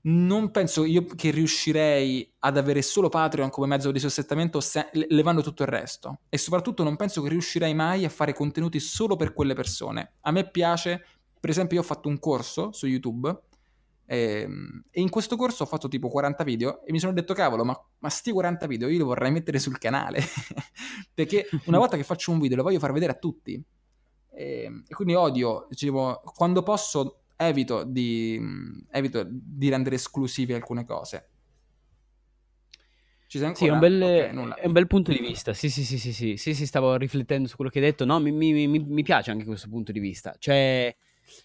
[0.01, 5.41] non penso io che riuscirei ad avere solo Patreon come mezzo di sostentamento se- levando
[5.41, 6.21] tutto il resto.
[6.29, 10.13] E soprattutto non penso che riuscirei mai a fare contenuti solo per quelle persone.
[10.21, 11.03] A me piace,
[11.39, 13.37] per esempio io ho fatto un corso su YouTube
[14.05, 17.33] e, ehm, e in questo corso ho fatto tipo 40 video e mi sono detto
[17.33, 20.21] cavolo ma, ma sti 40 video io li vorrei mettere sul canale.
[21.13, 23.61] Perché una volta che faccio un video lo voglio far vedere a tutti
[24.31, 28.39] e, ehm, e quindi odio, dicevo, quando posso evito di,
[28.91, 31.29] evito di rendere esclusive alcune cose.
[33.27, 33.65] Ci sei ancora?
[33.65, 35.53] Sì, è un, bel, okay, è un bel punto di vista.
[35.53, 38.03] Sì, sì, sì, sì, sì, sì, sì, stavo riflettendo su quello che hai detto.
[38.03, 40.35] No, mi, mi, mi, piace anche questo punto di vista.
[40.39, 40.95] Cioè,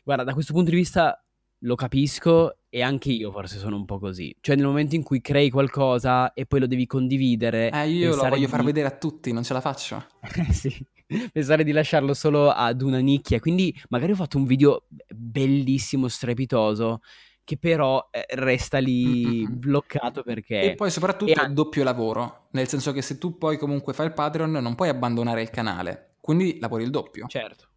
[0.03, 1.23] guarda, da questo punto di vista
[1.59, 4.35] lo capisco e anche io forse sono un po' così.
[4.41, 7.71] Cioè, nel momento in cui crei qualcosa e poi lo devi condividere.
[7.71, 8.47] Eh, io lo voglio di...
[8.47, 10.07] far vedere a tutti, non ce la faccio.
[10.51, 10.87] Sì.
[11.33, 13.41] pensare di lasciarlo solo ad una nicchia.
[13.41, 17.01] Quindi magari ho fatto un video bellissimo, strepitoso,
[17.45, 19.59] che però eh, resta lì Mm-mm.
[19.59, 20.73] bloccato perché...
[20.73, 24.13] E poi soprattutto è doppio lavoro, nel senso che se tu poi comunque fai il
[24.15, 27.27] Patreon non puoi abbandonare il canale, quindi lavori il doppio.
[27.27, 27.69] Certo.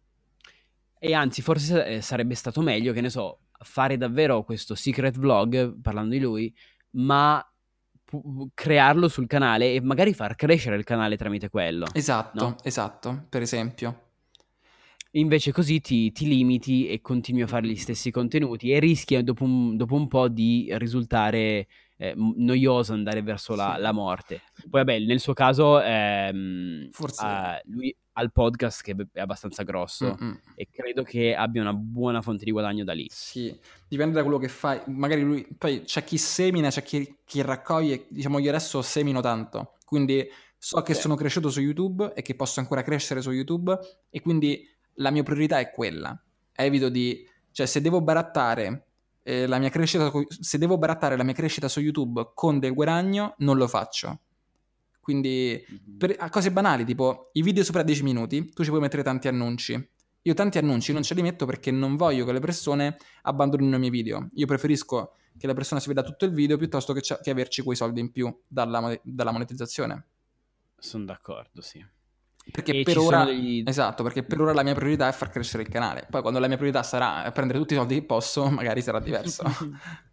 [0.98, 5.80] E anzi, forse eh, sarebbe stato meglio, che ne so, fare davvero questo secret vlog,
[5.80, 6.54] parlando di lui,
[6.92, 7.44] ma
[8.54, 11.86] crearlo sul canale e magari far crescere il canale tramite quello.
[11.92, 12.56] Esatto, no?
[12.62, 14.02] esatto, per esempio.
[15.12, 19.44] Invece così ti, ti, limiti e continui a fare gli stessi contenuti e rischi dopo
[19.44, 23.80] un, dopo un po' di risultare eh, noioso, andare verso la, sì.
[23.80, 24.42] la, morte.
[24.68, 27.24] Poi vabbè, nel suo caso ehm, Forse...
[27.24, 30.40] Uh, lui al podcast che è abbastanza grosso Mm-mm.
[30.56, 33.06] e credo che abbia una buona fonte di guadagno da lì.
[33.08, 33.56] Sì,
[33.86, 34.80] dipende da quello che fai.
[34.86, 39.76] Magari lui, poi c'è chi semina, c'è chi, chi raccoglie, diciamo io adesso semino tanto,
[39.84, 41.02] quindi so che sì.
[41.02, 43.78] sono cresciuto su YouTube e che posso ancora crescere su YouTube
[44.10, 46.20] e quindi la mia priorità è quella.
[46.52, 48.86] Evito di, cioè se devo barattare
[49.22, 53.34] eh, la mia crescita, se devo barattare la mia crescita su YouTube con del guadagno,
[53.38, 54.22] non lo faccio
[55.08, 55.96] quindi mhm.
[55.96, 59.26] per, a cose banali, tipo i video sopra 10 minuti, tu ci puoi mettere tanti
[59.26, 59.90] annunci.
[60.20, 63.78] Io tanti annunci non ce li metto perché non voglio che le persone abbandonino i
[63.78, 64.28] miei video.
[64.34, 67.74] Io preferisco che la persona si veda tutto il video piuttosto che, che averci quei
[67.74, 70.04] soldi in più dalla, dalla monetizzazione.
[70.76, 71.82] Sono d'accordo, sì.
[72.50, 73.62] Perché e per ora, degli...
[73.64, 76.06] esatto, perché per ora la mia priorità è far crescere il canale.
[76.10, 79.44] Poi quando la mia priorità sarà prendere tutti i soldi che posso, magari sarà diverso.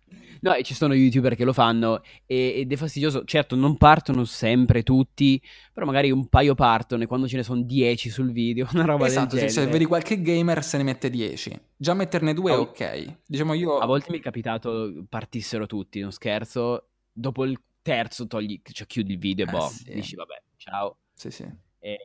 [0.46, 3.26] No, e ci sono youtuber che lo fanno e, ed è fastidioso.
[3.26, 5.42] Certo, non partono sempre tutti,
[5.74, 9.08] però magari un paio partono e quando ce ne sono 10 sul video, una roba
[9.08, 9.48] esatto, del genere.
[9.48, 11.62] Esatto, se vedi qualche gamer se ne mette 10.
[11.76, 13.18] Già metterne due è ok.
[13.26, 13.80] Diciamo io...
[13.80, 16.90] A volte mi è capitato partissero tutti, non scherzo.
[17.12, 19.94] Dopo il terzo togli, cioè chiudi il video e eh, boh, sì.
[19.96, 20.98] dici vabbè, ciao.
[21.16, 21.52] Sì, sì.
[21.80, 21.98] E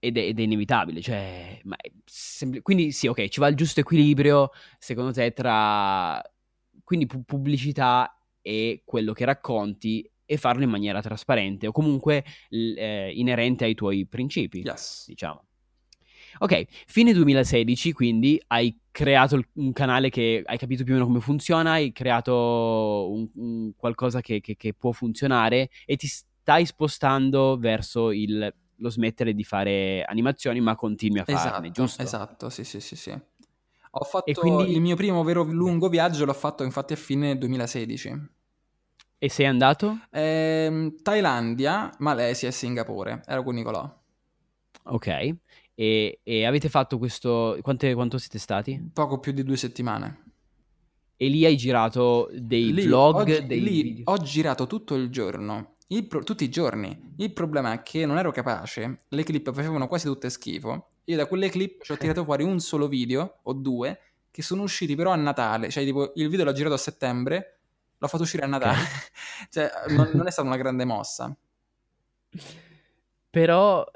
[0.00, 1.00] ed è, ed è, inevitabile.
[1.00, 1.60] Cioè,
[2.04, 2.60] sembra...
[2.62, 6.20] quindi sì, ok, ci va il giusto equilibrio, secondo te, tra
[6.88, 13.12] quindi pu- pubblicità e quello che racconti e farlo in maniera trasparente o comunque eh,
[13.14, 15.04] inerente ai tuoi principi, yes.
[15.06, 15.44] diciamo.
[16.38, 21.20] Ok, fine 2016, quindi hai creato un canale che hai capito più o meno come
[21.20, 27.58] funziona, hai creato un, un qualcosa che, che, che, può funzionare e ti stai spostando
[27.58, 32.02] verso il, lo smettere di fare animazioni, ma continui a farne, esatto, giusto?
[32.02, 33.20] Esatto, sì, sì, sì, sì.
[34.00, 34.72] Ho fatto quindi...
[34.72, 38.28] il mio primo vero lungo viaggio, l'ho fatto infatti a fine 2016.
[39.18, 39.98] E sei andato?
[40.10, 43.22] Eh, Thailandia, Malesia e Singapore.
[43.26, 43.92] Ero con Nicolò.
[44.84, 45.36] Ok.
[45.74, 47.58] E, e avete fatto questo...
[47.60, 48.90] Quante, quanto siete stati?
[48.92, 50.22] Poco più di due settimane.
[51.16, 54.04] E lì hai girato dei lì, vlog, oggi, dei lì video?
[54.12, 55.74] Ho girato tutto il giorno.
[56.06, 57.14] Pro- tutti i giorni.
[57.16, 61.26] Il problema è che non ero capace, le clip facevano quasi tutte schifo io da
[61.26, 63.98] quelle clip ci ho tirato fuori un solo video o due
[64.30, 67.60] che sono usciti però a Natale, cioè tipo il video l'ho girato a settembre,
[67.96, 69.48] l'ho fatto uscire a Natale, okay.
[69.50, 71.34] cioè non, non è stata una grande mossa.
[73.30, 73.90] Però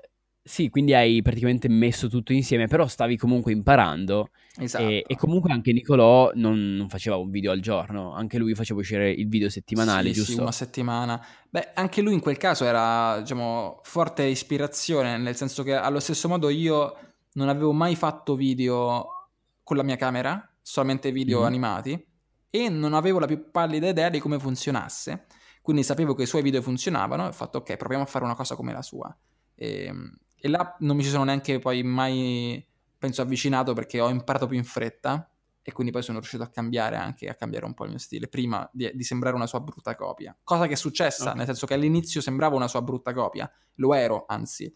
[0.45, 4.31] sì, quindi hai praticamente messo tutto insieme, però stavi comunque imparando.
[4.57, 4.85] Esatto.
[4.85, 8.81] E, e comunque anche Nicolò non, non, faceva un video al giorno, anche lui faceva
[8.81, 10.33] uscire il video settimanale, sì, giusto?
[10.33, 11.25] Sì, una settimana.
[11.49, 16.29] Beh, anche lui in quel caso era, diciamo, forte ispirazione, nel senso che allo stesso
[16.29, 16.97] modo io
[17.35, 19.29] non avevo mai fatto video
[19.63, 21.45] con la mia camera, solamente video mm.
[21.45, 22.07] animati,
[22.51, 25.27] e non avevo la più pallida idea di come funzionasse.
[25.63, 28.35] Quindi sapevo che i suoi video funzionavano e ho fatto ok, proviamo a fare una
[28.35, 29.17] cosa come la sua.
[29.55, 32.67] E, ehm, e là non mi ci sono neanche poi mai,
[32.99, 35.31] penso, avvicinato perché ho imparato più in fretta
[35.63, 38.27] e quindi poi sono riuscito a cambiare anche, a cambiare un po' il mio stile,
[38.27, 40.37] prima di, di sembrare una sua brutta copia.
[40.43, 41.37] Cosa che è successa, okay.
[41.37, 44.75] nel senso che all'inizio sembravo una sua brutta copia, lo ero anzi,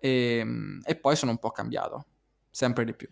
[0.00, 2.06] e, ehm, e poi sono un po' cambiato,
[2.50, 3.08] sempre di più.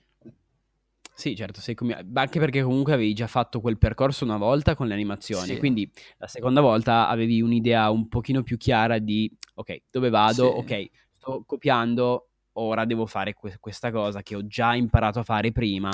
[1.15, 4.95] Sì, certo, com- anche perché comunque avevi già fatto quel percorso una volta con le
[4.95, 5.59] animazioni, sì.
[5.59, 5.89] quindi
[6.19, 10.73] la seconda volta avevi un'idea un pochino più chiara di, ok, dove vado, sì.
[10.73, 10.91] ok,
[11.23, 15.91] sto copiando, ora devo fare que- questa cosa che ho già imparato a fare prima.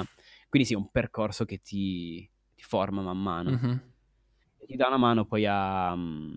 [0.48, 3.50] Quindi sì, è un percorso che ti, ti forma man mano.
[3.50, 3.76] Mm-hmm.
[4.56, 5.94] E ti dà una mano poi a...
[5.94, 6.34] Mm,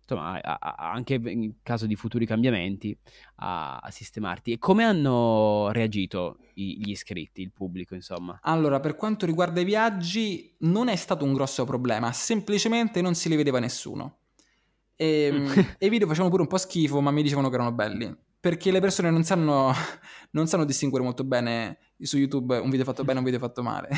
[0.00, 2.96] insomma, a, a, anche in caso di futuri cambiamenti,
[3.36, 4.52] a, a sistemarti.
[4.52, 8.38] E come hanno reagito i, gli iscritti, il pubblico, insomma?
[8.42, 13.28] Allora, per quanto riguarda i viaggi, non è stato un grosso problema, semplicemente non si
[13.28, 14.20] li vedeva nessuno.
[14.96, 15.46] E, mm.
[15.78, 18.14] e i video facevano pure un po' schifo, ma mi dicevano che erano belli.
[18.40, 19.72] Perché le persone non sanno,
[20.32, 23.62] non sanno distinguere molto bene su YouTube un video fatto bene e un video fatto
[23.62, 23.88] male.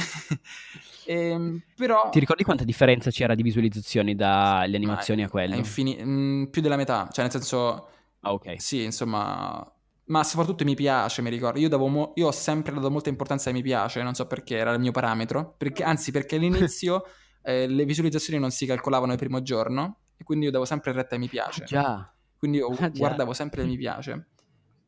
[1.05, 2.09] e, ehm, però...
[2.11, 5.57] Ti ricordi quanta differenza c'era di visualizzazioni dalle animazioni a quelle?
[5.57, 7.88] Mh, mm, più della metà, cioè nel senso...
[8.20, 8.61] Ah, ok.
[8.61, 9.72] Sì, insomma...
[10.07, 11.59] Ma soprattutto mi piace, mi ricordo.
[11.59, 14.72] Io, mo- io, ho sempre dato molta importanza ai mi piace, non so perché, era
[14.72, 15.55] il mio parametro.
[15.59, 17.05] Perché, anzi, perché all'inizio
[17.42, 19.99] eh, le visualizzazioni non si calcolavano il primo giorno
[20.29, 21.62] quindi io davo sempre retta ai mi piace.
[21.62, 22.14] Ah, già.
[22.37, 24.26] Quindi io ah, guardavo sempre mi piace.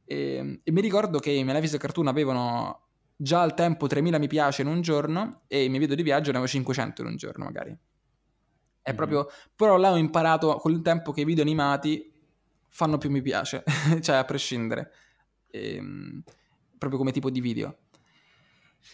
[0.05, 4.61] E, e, mi ricordo che i Maleficent Cartoon avevano già al tempo 3000 mi piace
[4.61, 7.45] in un giorno e i miei video di viaggio ne avevo 500 in un giorno
[7.45, 7.75] magari.
[8.83, 8.97] È mm.
[8.97, 9.29] proprio...
[9.57, 12.13] Però là ho imparato con il tempo che i video animati
[12.69, 13.65] fanno più mi piace,
[14.03, 14.93] cioè a prescindere.
[15.51, 16.23] E, ehm,
[16.77, 17.79] proprio come tipo di video.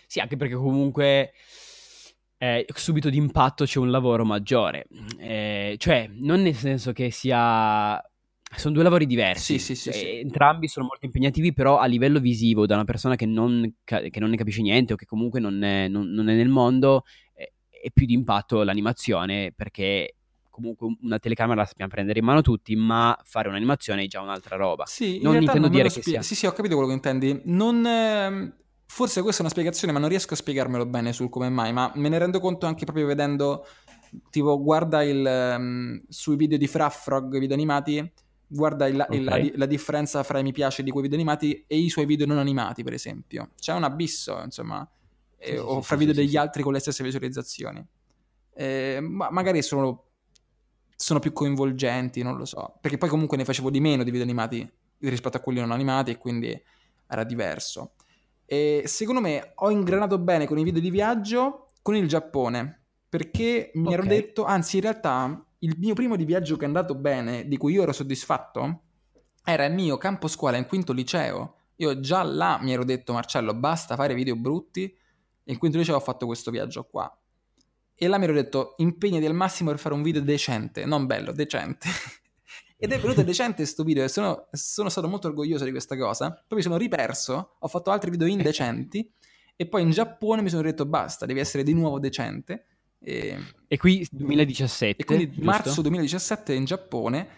[0.06, 1.32] Sì, anche perché comunque
[2.38, 4.86] eh, subito d'impatto c'è un lavoro maggiore.
[5.18, 8.00] Eh, cioè, non nel senso che sia...
[8.56, 9.58] Sono due lavori diversi.
[9.58, 10.18] Sì, sì, sì, cioè, sì.
[10.20, 14.30] Entrambi sono molto impegnativi, però a livello visivo, da una persona che non, che non
[14.30, 17.02] ne capisce niente o che comunque non è, non, non è nel mondo,
[17.34, 20.14] è, è più di impatto l'animazione perché
[20.48, 24.56] comunque una telecamera la sappiamo prendere in mano tutti, ma fare un'animazione è già un'altra
[24.56, 24.84] roba.
[24.86, 26.22] Sì, non intendo non dire spie- che sia...
[26.22, 27.40] Sì, sì, ho capito quello che intendi.
[27.46, 27.84] Non...
[27.84, 31.72] Eh Forse questa è una spiegazione, ma non riesco a spiegarmelo bene sul come mai,
[31.72, 33.66] ma me ne rendo conto anche proprio vedendo,
[34.30, 38.12] tipo, guarda il, um, sui video di Fraffrog, video animati,
[38.46, 39.18] guarda il, okay.
[39.18, 42.06] il, la, la, differenza fra i mi piace di quei video animati e i suoi
[42.06, 43.50] video non animati, per esempio.
[43.58, 44.88] C'è un abisso, insomma,
[45.38, 47.84] sì, eh, sì, o sì, fra video degli altri con le stesse visualizzazioni.
[48.54, 50.04] Eh, ma magari sono,
[50.94, 54.24] sono più coinvolgenti, non lo so, perché poi comunque ne facevo di meno di video
[54.24, 54.66] animati
[55.00, 56.58] rispetto a quelli non animati e quindi
[57.08, 57.92] era diverso.
[58.46, 63.70] E secondo me ho ingranato bene con i video di viaggio con il Giappone, perché
[63.74, 63.92] mi okay.
[63.92, 67.56] ero detto, anzi in realtà il mio primo di viaggio che è andato bene, di
[67.56, 68.82] cui io ero soddisfatto,
[69.44, 71.54] era il mio campo scuola in quinto liceo.
[71.76, 74.84] Io già là mi ero detto, Marcello, basta fare video brutti.
[74.84, 77.16] E in quinto liceo ho fatto questo viaggio qua.
[77.94, 81.32] E là mi ero detto, impegnati al massimo per fare un video decente, non bello,
[81.32, 81.88] decente.
[82.78, 86.30] Ed è venuto decente questo video e sono, sono, stato molto orgoglioso di questa cosa.
[86.46, 89.10] Poi mi sono riperso, ho fatto altri video indecenti
[89.56, 92.66] e poi in Giappone mi sono detto basta, devi essere di nuovo decente.
[92.98, 95.02] E, e qui 2017.
[95.02, 95.44] E quindi giusto?
[95.44, 97.28] marzo 2017 in Giappone,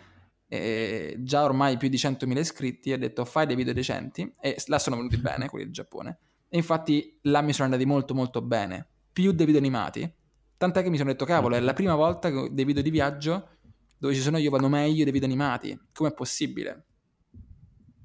[0.49, 4.80] eh, già ormai più di 100.000 iscritti, ho detto fai dei video decenti e là
[4.80, 6.18] sono venuti bene quelli del Giappone.
[6.49, 10.11] E infatti là mi sono andati molto molto bene, più dei video animati.
[10.57, 13.58] Tant'è che mi sono detto cavolo, è la prima volta che dei video di viaggio
[13.99, 15.78] dove ci sono io vanno meglio dei video animati.
[15.92, 16.84] Com'è possibile?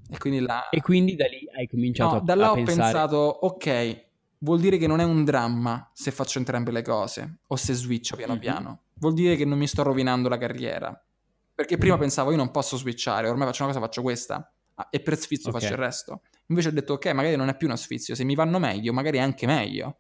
[0.09, 0.69] E quindi, là...
[0.69, 2.77] e quindi da lì hai cominciato no, a, da là a ho pensare...
[2.77, 4.05] pensato, ok,
[4.39, 8.15] vuol dire che non è un dramma se faccio entrambe le cose o se switcho
[8.15, 8.41] piano mm-hmm.
[8.41, 8.81] piano.
[8.95, 11.03] Vuol dire che non mi sto rovinando la carriera.
[11.55, 14.51] Perché prima pensavo io non posso switchare, ormai faccio una cosa, faccio questa.
[14.75, 15.61] Ah, e per sfizio okay.
[15.61, 16.21] faccio il resto.
[16.47, 19.19] Invece ho detto, ok, magari non è più uno sfizio, se mi vanno meglio, magari
[19.19, 19.97] anche meglio.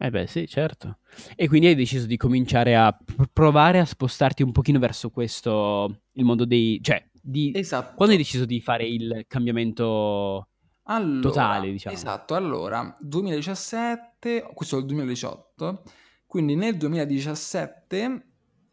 [0.00, 0.98] Eh beh, sì, certo.
[1.34, 2.96] E quindi hai deciso di cominciare a
[3.32, 6.78] provare a spostarti un pochino verso questo, il mondo dei...
[6.80, 7.50] cioè, di...
[7.54, 7.96] Esatto.
[7.96, 10.48] Quando hai deciso di fare il cambiamento
[10.84, 11.96] Allora, totale, diciamo.
[11.96, 15.82] Esatto, allora, 2017, questo è il 2018,
[16.26, 18.26] quindi nel 2017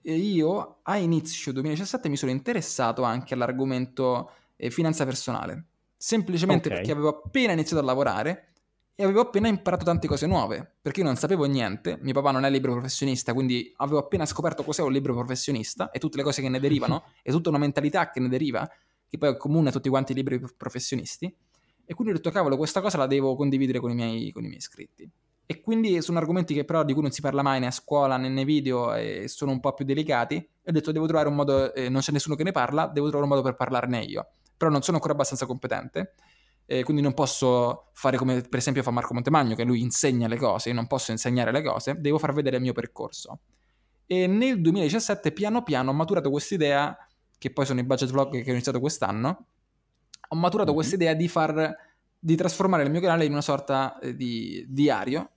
[0.04, 5.66] eh, io a inizio 2017 mi sono interessato anche all'argomento eh, finanza personale,
[5.98, 6.76] semplicemente Ok.
[6.76, 8.50] perché avevo appena iniziato a lavorare
[8.98, 12.46] e avevo appena imparato tante cose nuove, perché io non sapevo niente, mio papà non
[12.46, 16.42] è libero professionista, quindi avevo appena scoperto cos'è un libero professionista e tutte le cose
[16.42, 18.68] che ne derivano e tutta una mentalità che ne deriva,
[19.08, 21.26] che poi è comune a tutti quanti i liberi professionisti.
[21.88, 24.48] E quindi ho detto, cavolo, questa cosa la devo condividere con i miei, con i
[24.48, 25.08] miei iscritti.
[25.46, 28.18] E quindi sono argomenti che però di cui non si parla mai né a scuola
[28.18, 30.36] né nei video e sono un po' più delicati.
[30.36, 33.10] E ho detto, devo trovare un modo, eh, non c'è nessuno che ne parla, devo
[33.10, 34.28] trovare un modo per parlarne io.
[34.58, 36.14] Però non sono ancora abbastanza competente,
[36.66, 40.38] eh, quindi non posso fare come per esempio fa Marco Montemagno, che lui insegna le
[40.38, 43.40] cose, io non posso insegnare le cose, devo far vedere il mio percorso.
[44.08, 46.98] E nel 2017 piano piano ho maturato questa idea,
[47.38, 49.48] che poi sono i budget vlog che ho iniziato quest'anno,
[50.30, 50.76] ho maturato Mhm.
[50.76, 51.76] questa idea di far
[52.20, 55.30] di trasformare il mio canale in una sorta eh, di diario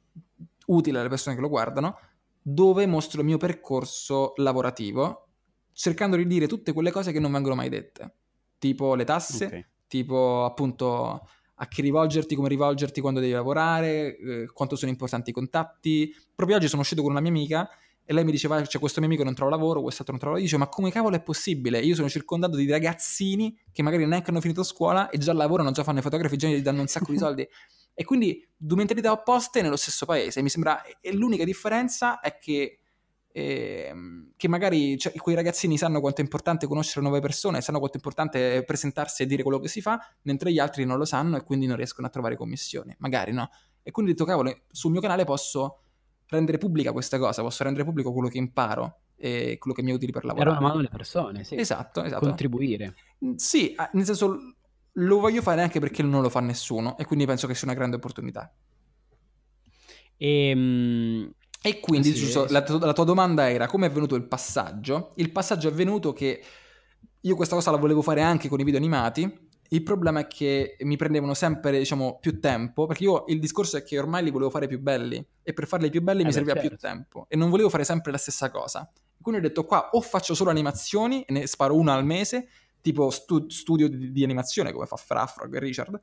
[0.68, 1.98] utile alle persone che lo guardano,
[2.40, 5.28] dove mostro il mio percorso lavorativo,
[5.72, 8.14] cercando di dire tutte quelle cose che non vengono mai dette,
[8.58, 9.68] tipo le tasse, Ok.
[9.88, 11.28] Tipo appunto
[11.60, 16.14] a chi rivolgerti, come rivolgerti quando devi lavorare, eh, quanto sono importanti i contatti.
[16.34, 17.68] Proprio oggi sono uscito con una mia amica
[18.04, 20.38] e lei mi diceva c'è questo mio amico non trova lavoro, quest'altro non trova lavoro.
[20.38, 21.80] Io dicevo ma come cavolo è possibile?
[21.80, 25.82] Io sono circondato di ragazzini che magari neanche hanno finito scuola e già lavorano, già
[25.82, 27.48] fanno i fotografi, già gli danno un sacco di soldi.
[27.92, 30.40] E quindi due mentalità opposte nello stesso paese.
[30.40, 30.80] Mi sembra...
[31.00, 32.78] E l'unica differenza è che
[33.32, 37.96] ehm, che magari cioè, quei ragazzini sanno quanto è importante conoscere nuove persone, sanno quanto
[37.96, 41.36] è importante presentarsi e dire quello che si fa, mentre gli altri non lo sanno
[41.36, 42.94] e quindi non riescono a trovare commissioni.
[42.98, 43.48] Magari no.
[43.82, 45.82] E quindi ho detto, cavolo, sul mio canale posso
[46.28, 49.94] rendere pubblica questa cosa, posso rendere pubblico quello che imparo e quello che mi è
[49.94, 50.50] utile per lavorare.
[50.50, 51.56] una mano alle persone, sì.
[51.56, 52.26] Esatto, esatto.
[52.26, 52.94] Contribuire.
[53.36, 54.54] Sì, nel senso
[54.92, 57.76] lo voglio fare anche perché non lo fa nessuno e quindi penso che sia una
[57.76, 58.52] grande opportunità.
[60.16, 61.28] E, mm,
[61.60, 62.52] E quindi Sì, giusto, sì.
[62.52, 65.12] la, la tua domanda era come è venuto il passaggio?
[65.16, 66.42] Il passaggio è venuto che
[67.20, 69.46] io questa cosa la volevo fare anche con i video animati.
[69.70, 73.82] Il problema è che mi prendevano sempre, diciamo, più tempo, perché io il discorso è
[73.82, 76.34] che ormai li volevo fare più belli e per farli più belli Eh mi beh,
[76.34, 76.86] serviva più certo.
[76.86, 78.90] tempo e non volevo fare sempre la stessa cosa.
[79.20, 82.48] Quindi ho detto qua o faccio solo animazioni e ne sparo una al mese,
[82.80, 86.00] tipo stu- studio di, di animazione come fa Frafrog e Richard,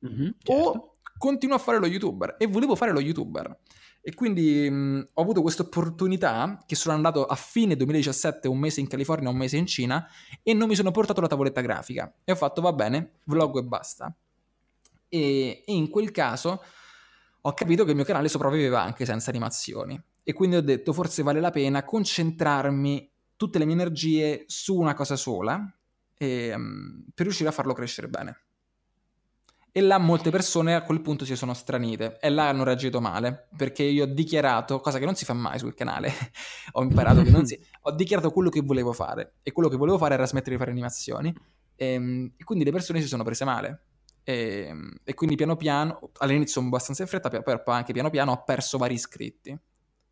[0.00, 0.52] mhm, certo.
[0.52, 3.56] o continuo a fare lo youtuber e volevo fare lo youtuber
[4.02, 8.80] e quindi mh, ho avuto questa opportunità che sono andato a fine 2017 un mese
[8.80, 10.06] in California un mese in Cina
[10.42, 12.12] e non mi sono portato la tavoletta grafica.
[12.24, 14.14] E ho fatto va bene vlog e basta.
[15.08, 16.62] E, e in quel caso
[17.42, 20.00] ho capito che il mio canale sopravviveva anche senza animazioni.
[20.22, 24.94] E quindi ho detto forse vale la pena concentrarmi tutte le mie energie su una
[24.94, 25.62] cosa sola
[26.16, 28.44] e, mh, per riuscire a farlo crescere bene
[29.72, 33.48] e là molte persone a quel punto si sono stranite e là hanno reagito male
[33.56, 36.12] perché io ho dichiarato, cosa che non si fa mai sul canale,
[36.72, 37.58] ho imparato che non si...
[37.82, 40.70] ho dichiarato quello che volevo fare e quello che volevo fare era smettere di fare
[40.70, 41.34] animazioni
[41.76, 43.84] e, e quindi le persone si sono prese male
[44.24, 48.42] e, e quindi piano piano, all'inizio abbastanza in fretta, poi poi anche piano piano ho
[48.44, 49.58] perso vari iscritti,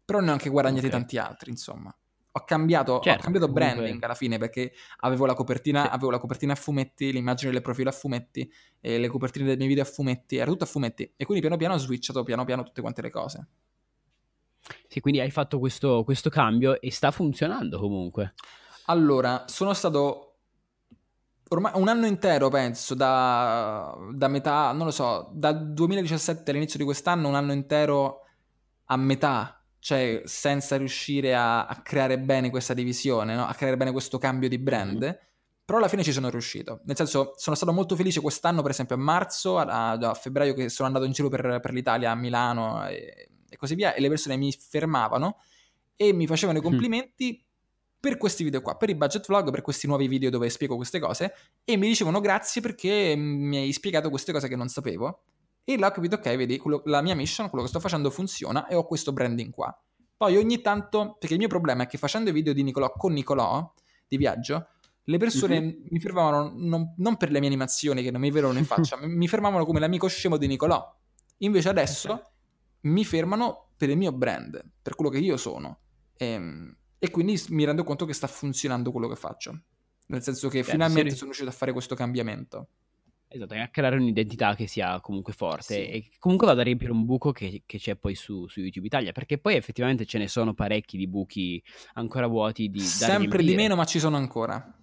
[0.04, 0.92] però ne ho anche guadagnati Ok.
[0.92, 1.94] tanti altri insomma.
[2.38, 5.88] Ho cambiato, Certo, ho cambiato comunque- branding alla fine perché avevo la copertina, Sì.
[5.90, 9.82] avevo la copertina a fumetti, l'immagine del profilo a fumetti, le copertine dei miei video
[9.82, 12.80] a fumetti, era tutto a fumetti e quindi piano piano ho switchato piano piano tutte
[12.80, 13.46] quante le cose.
[14.86, 18.34] Sì, quindi hai fatto questo, questo cambio e sta funzionando comunque.
[18.86, 20.24] Allora, sono stato
[21.50, 26.84] ormai un anno intero, penso, da, da metà, non lo so, dal 2017 all'inizio di
[26.84, 28.20] quest'anno, un anno intero
[28.86, 29.57] a metà,
[29.88, 33.46] cioè senza riuscire a, a creare bene questa divisione, no?
[33.46, 35.18] a creare bene questo cambio di brand.
[35.64, 36.80] Però alla fine ci sono riuscito.
[36.84, 40.68] Nel senso, sono stato molto felice quest'anno, per esempio a marzo, a, a febbraio, che
[40.68, 44.08] sono andato in giro per, per l'Italia, a Milano e, e così via, e le
[44.10, 45.38] persone mi fermavano
[45.96, 46.68] e mi facevano i Mhm.
[46.68, 47.42] complimenti
[47.98, 50.98] per questi video qua, per i budget vlog, per questi nuovi video dove spiego queste
[50.98, 51.32] cose
[51.64, 55.22] e mi dicevano grazie perché mi hai spiegato queste cose che non sapevo
[55.74, 58.66] e là ho capito ok, vedi, quello- la mia mission, quello che sto facendo funziona
[58.68, 59.76] e ho questo branding qua.
[60.16, 63.12] Poi ogni tanto, perché il mio problema è che facendo i video di Nicolò con
[63.12, 63.72] Nicolò
[64.08, 64.68] di viaggio,
[65.04, 65.76] le persone Mhm.
[65.90, 69.28] mi fermavano non, non per le mie animazioni che non mi vedevano in faccia, mi-
[69.28, 70.96] fermavano come l'amico scemo di Nicolò.
[71.38, 72.30] Invece adesso
[72.82, 75.78] mi fermano per il mio brand, per quello che io sono.
[76.16, 79.56] Ehm, E, quindi mi rendo conto che sta funzionando quello che faccio.
[80.06, 82.70] Nel senso che Beh, finalmente se- sono riuscito a fare questo cambiamento.
[83.30, 85.80] Esatto, a creare un'identità che sia comunque forte Sì.
[85.86, 89.12] e comunque vada a riempire un buco che, che c'è poi su, su YouTube Italia,
[89.12, 91.62] perché poi effettivamente ce ne sono parecchi di buchi
[91.94, 94.74] ancora vuoti di Sempre di meno, ma ci sono ancora.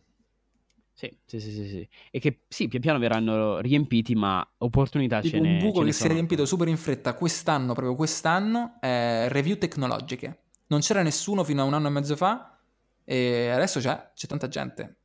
[0.93, 1.89] Sì, sì, sì, sì, sì.
[2.11, 5.79] E che sì, pian piano verranno riempiti, ma opportunità Tipo ce un ne buco ce
[5.79, 6.13] ne che si è sono.
[6.13, 10.43] riempito super in fretta quest'anno, proprio quest'anno, è review tecnologiche.
[10.67, 12.59] Non c'era nessuno fino a un anno e mezzo fa
[13.03, 14.99] e adesso c'è, c'è tanta gente.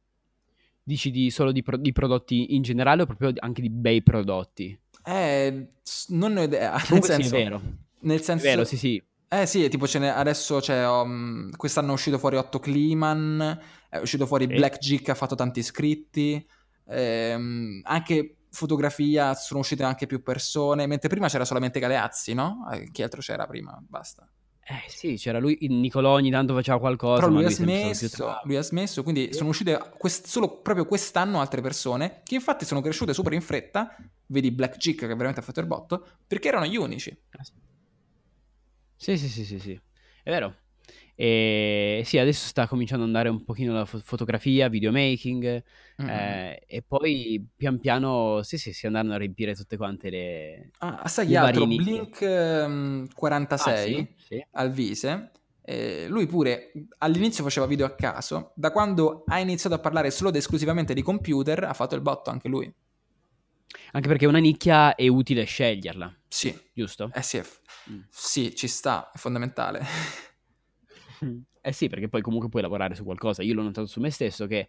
[0.83, 4.79] Dici di, solo di, pro- di prodotti in generale o proprio anche di bei prodotti?
[5.05, 5.73] Eh,
[6.09, 7.37] non ne ho idea, nel Comunque sì, senso...
[7.37, 7.63] è vero.
[8.01, 8.45] Nel È senso...
[8.45, 9.03] vero, sì, sì.
[9.33, 14.47] Eh sì, tipo adesso c'è, um, quest'anno è uscito fuori Otto Kliman, è uscito fuori
[14.47, 14.55] Sì.
[14.55, 16.45] Black G che ha fatto tanti iscritti,
[16.89, 22.69] ehm, anche fotografia sono uscite anche più persone, mentre prima c'era solamente Galeazzi, no?
[22.73, 23.81] Eh, chi altro c'era prima?
[23.87, 24.29] Basta.
[24.71, 28.63] Eh sì, c'era lui, Nicolò ogni tanto faceva qualcosa, Però lui ha smesso, lui ha
[28.63, 33.33] smesso, quindi sono uscite quest- solo proprio quest'anno altre persone, che infatti sono cresciute super
[33.33, 33.97] in fretta,
[34.27, 37.11] vedi Black Chick che veramente ha fatto il botto, perché erano gli unici.
[37.31, 37.43] Ah.
[38.97, 39.73] Sì, sì, sì, sì, sì,
[40.23, 40.55] è vero.
[41.23, 45.63] E sì, adesso sta cominciando ad andare un pochino la fo- fotografia, videomaking,
[46.03, 46.09] Mm.
[46.09, 50.71] eh, e poi pian piano, sì, sì, si andranno a riempire tutte quante le...
[50.79, 51.67] Ah, sai chi le altro?
[51.67, 51.93] varie nicchie.
[51.93, 54.15] Blink ehm, 46 Ah, sì?
[54.17, 54.47] Sì.
[54.53, 55.31] al Vise.
[55.63, 60.31] eh, lui pure all'inizio faceva video a caso, da quando ha iniziato a parlare solo
[60.31, 62.73] ed esclusivamente di computer ha fatto il botto anche lui.
[63.93, 67.11] Anche perché una nicchia è utile sceglierla, Sì, giusto?
[67.13, 67.59] eh sì, f-
[67.91, 68.01] Mm.
[68.11, 69.81] sì, ci sta, è fondamentale.
[71.63, 73.43] Eh sì, perché poi comunque puoi lavorare su qualcosa.
[73.43, 74.67] Io l'ho notato su me stesso che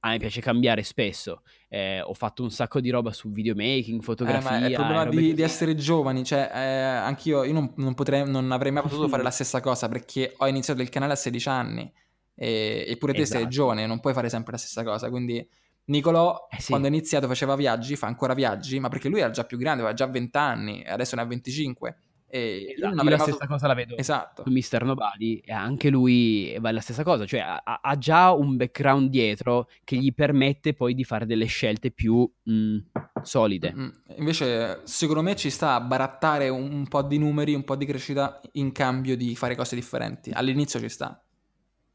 [0.00, 1.42] a me piace cambiare spesso.
[1.68, 4.50] Eh, ho fatto un sacco di roba su videomaking, Eh, fotografia.
[4.50, 8.28] ma è il problema di, di essere giovani, cioè eh, anch'io io non, non potrei,
[8.28, 11.48] non avrei mai potuto fare la stessa cosa perché ho iniziato il canale a 16
[11.48, 11.92] anni
[12.34, 13.48] e, eppure te sei Esatto.
[13.48, 15.48] giovane, non puoi fare sempre la stessa cosa, quindi
[15.84, 16.68] Nicolò Eh sì.
[16.68, 19.82] quando ha iniziato faceva viaggi, fa ancora viaggi, ma perché lui era già più grande,
[19.82, 21.96] aveva già 20 anni, adesso ne ha 25
[22.34, 24.42] e io Esatto, io avrei la stessa cosa la vedo Esatto.
[24.42, 28.56] su Mister Nobody e anche lui va la stessa cosa, cioè ha, ha già un
[28.56, 32.78] background dietro che gli permette poi di fare delle scelte più mm,
[33.22, 33.74] solide.
[33.76, 37.84] Mm, Invece, secondo me ci sta a barattare un, po' di numeri, un po' di
[37.84, 40.30] crescita in cambio di fare cose differenti.
[40.30, 41.22] All'inizio ci sta.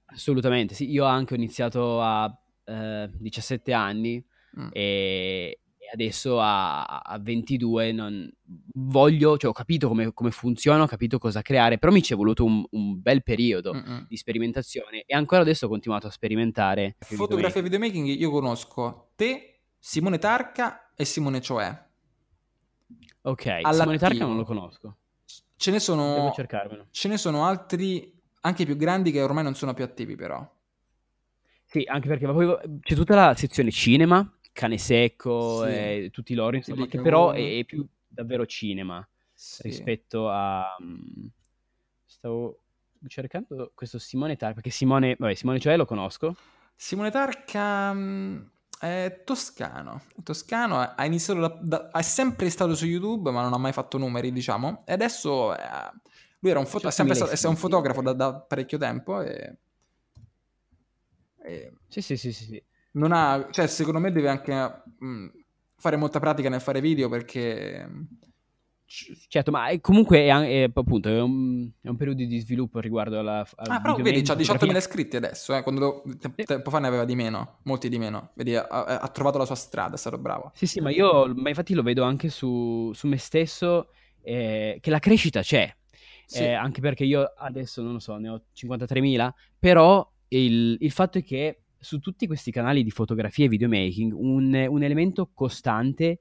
[0.05, 2.31] Assolutamente, sì, io anche ho iniziato a
[2.63, 4.23] eh, 17 anni
[4.57, 4.69] Mm.
[4.71, 5.59] e
[5.91, 8.29] adesso a, a 22 non
[8.73, 12.15] voglio, cioè ho capito come, come funziona, ho capito cosa creare, però mi ci è
[12.15, 14.05] voluto un, un bel periodo Mm-mm.
[14.07, 16.95] di sperimentazione e ancora adesso ho continuato a sperimentare.
[16.99, 21.85] Fotografia e videomaking, io conosco te, Simone Tarca e Simone Cioè.
[23.23, 23.73] Ok, All'attivo.
[23.73, 24.97] Simone Tarca non lo conosco,
[25.55, 26.87] Ce ne devo sono, cercarmelo.
[26.91, 30.47] ce ne sono altri anche più grandi che ormai non sono più attivi però.
[31.65, 35.67] Sì, anche perché poi c'è tutta la sezione cinema, Cane Secco Sì.
[35.69, 39.61] e tutti loro, insomma, che però è, è più davvero cinema Sì.
[39.61, 40.65] rispetto a...
[40.81, 41.27] mm,
[42.03, 42.63] Stavo
[43.07, 46.35] cercando questo Simone Tarca, perché Simone, vabbè, Simone Cioè lo conosco.
[46.75, 48.41] Simone Tarca mm,
[48.79, 50.01] è toscano.
[50.17, 53.73] È toscano, ha iniziato da, da- è sempre stato su YouTube, ma non ha mai
[53.73, 54.83] fatto numeri, diciamo.
[54.87, 55.59] E adesso eh,
[56.39, 59.57] lui era un, foto- è sempre stato, è un fotografo da, da parecchio tempo e,
[61.43, 62.63] e Sì, sì, sì, sì, sì.
[62.97, 65.27] Non ha, cioè, secondo me deve anche mm,
[65.77, 68.01] fare molta pratica nel fare video perché mm,
[69.27, 73.19] Certo, ma è- comunque è, è, appunto è un, è un periodo di sviluppo riguardo
[73.19, 73.45] alla...
[73.55, 74.77] al Ah, però vedi, c'ha 18.000 fotografia.
[74.77, 78.31] iscritti adesso, eh, quando te- tempo fa ne aveva di meno, molti di meno.
[78.35, 80.51] Vedi, ha, ha- ha trovato la sua strada, è stato bravo.
[80.55, 83.89] Sì, sì, ma io, ma infatti lo vedo anche su, su me stesso,
[84.21, 85.73] eh, che la crescita c'è.
[86.25, 86.43] Sì.
[86.43, 91.17] Eh, anche perché io adesso non lo so, ne ho 53.000, però il, il fatto
[91.17, 96.19] è che su tutti questi canali di fotografia e videomaking un, un elemento costante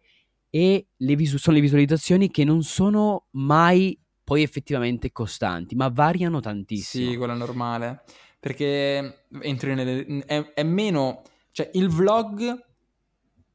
[0.51, 6.41] e le visu- sono le visualizzazioni che non sono mai poi effettivamente costanti, ma variano
[6.41, 7.11] tantissimo.
[7.11, 8.03] Sì, quello è normale.
[8.41, 10.25] Perché entri nelle...
[10.27, 11.23] è, è meno...
[11.53, 12.65] Cioè, il vlog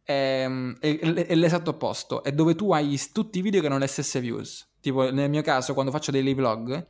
[0.04, 0.48] è,
[0.80, 2.24] è- è l'esatto opposto.
[2.24, 4.76] È dove tu hai tutti i video che hanno le stesse views.
[4.80, 6.88] Tipo, nel mio caso, quando faccio dei vlog,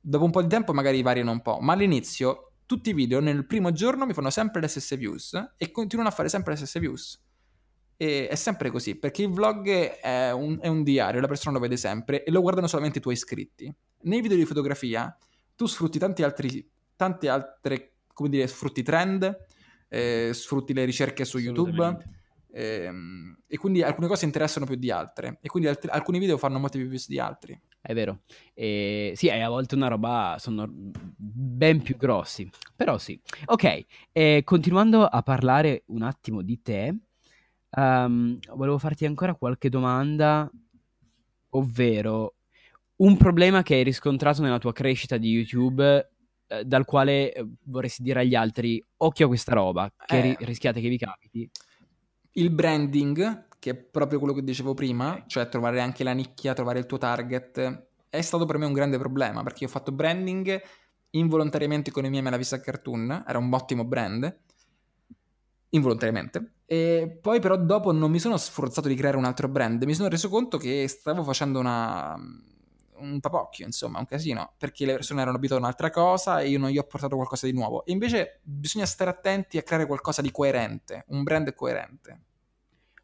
[0.00, 1.58] dopo un po' di tempo magari variano un po'.
[1.60, 5.70] Ma all'inizio, tutti i video nel primo giorno mi fanno sempre le stesse views e
[5.70, 7.24] continuano a fare sempre le stesse views.
[7.96, 11.62] E è sempre così, perché il vlog è un, è un diario, la persona lo
[11.62, 13.72] vede sempre e lo guardano solamente i tuoi iscritti.
[14.02, 15.16] Nei video di fotografia
[15.54, 19.46] tu sfrutti tanti altri, tante altre, come dire, sfrutti trend,
[19.88, 21.96] eh, sfrutti le ricerche su YouTube
[22.52, 26.58] ehm, e quindi alcune cose interessano più di altre e quindi altri- alcuni video fanno
[26.58, 27.58] molti più views di altri.
[27.86, 28.22] È vero.
[28.52, 32.50] E, sì, e a volte una roba sono ben più grossi.
[32.74, 33.18] Però sì.
[33.44, 36.92] Ok, e continuando a parlare un attimo di te,
[37.70, 40.50] ehm, volevo farti ancora qualche domanda,
[41.50, 42.34] ovvero
[42.96, 46.10] un problema che hai riscontrato nella tua crescita di YouTube
[46.48, 50.20] eh, dal quale eh, vorresti dire agli altri occhio a questa roba, che Eh.
[50.22, 51.48] ri- rischiate che vi capiti?
[52.32, 56.78] Il branding, che è proprio quello che dicevo prima, cioè trovare anche la nicchia, trovare
[56.78, 60.60] il tuo target, è stato per me un grande problema perché ho fatto branding
[61.10, 64.38] involontariamente con i miei Mela Vista Cartoon, era un ottimo brand,
[65.70, 66.52] involontariamente.
[66.66, 70.08] E poi però dopo non mi sono sforzato di creare un altro brand, mi sono
[70.08, 72.18] reso conto che stavo facendo una
[72.98, 76.58] un papocchio, insomma, un casino, perché le persone erano abituate a un'altra cosa e io
[76.58, 77.84] non gli ho portato qualcosa di nuovo.
[77.84, 82.20] E invece bisogna stare attenti a creare qualcosa di coerente, un brand coerente.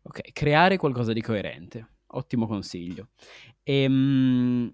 [0.02, 1.86] Ok, creare qualcosa di coerente.
[2.14, 3.08] Ottimo consiglio.
[3.62, 4.70] Ehm,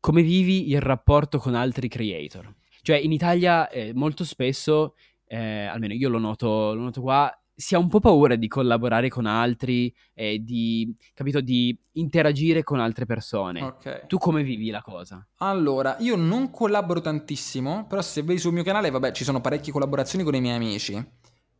[0.00, 2.54] come vivi il rapporto con altri creator?
[2.82, 4.94] Cioè, in Italia eh, molto spesso,
[5.26, 9.08] eh, almeno io lo noto, lo noto qua, si ha un po' paura di collaborare
[9.08, 13.62] con altri, e di, capito, di interagire con altre persone.
[13.62, 14.06] Ok.
[14.06, 15.26] Tu come vivi la cosa?
[15.38, 19.72] Allora, io non collaboro tantissimo, però se vedi sul mio canale, vabbè, ci sono parecchie
[19.72, 21.04] collaborazioni con i miei amici.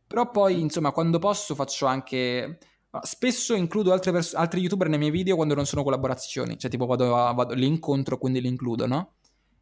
[0.07, 2.59] Però poi, insomma, quando posso faccio anche...
[3.01, 6.57] Spesso includo altre pers- altri youtuber nei miei video quando non sono collaborazioni.
[6.57, 9.13] Cioè, tipo, vado, a- vado- li incontro, quindi li includo, no?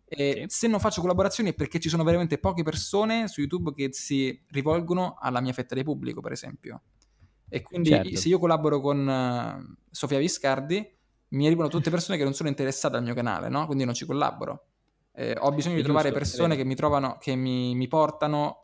[0.05, 0.59] E Sì.
[0.59, 4.41] se non faccio collaborazioni è perché ci sono veramente poche persone su YouTube che si
[4.51, 6.82] rivolgono alla mia fetta di pubblico, per esempio.
[7.49, 8.15] E quindi Certo.
[8.15, 10.95] se io collaboro con eh, Sofia Viscardi,
[11.30, 13.65] mi arrivano tutte persone che non sono interessate al mio canale, no?
[13.65, 14.67] Quindi non ci collaboro.
[15.11, 18.61] Eh, ho bisogno di trovare persone che mi trovano, che mi, mi portano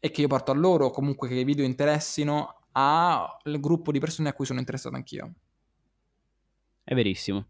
[0.00, 4.28] e che io porto a loro, comunque che i video interessino al gruppo di persone
[4.28, 5.32] a cui sono interessato anch'io.
[6.82, 7.46] È verissimo.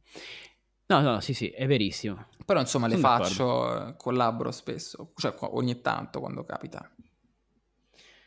[0.87, 2.27] No, no, sì, sì, è verissimo.
[2.45, 3.35] Però insomma le Sono d'accordo.
[3.35, 6.89] faccio, eh, collaboro spesso, cioè ogni tanto quando capita.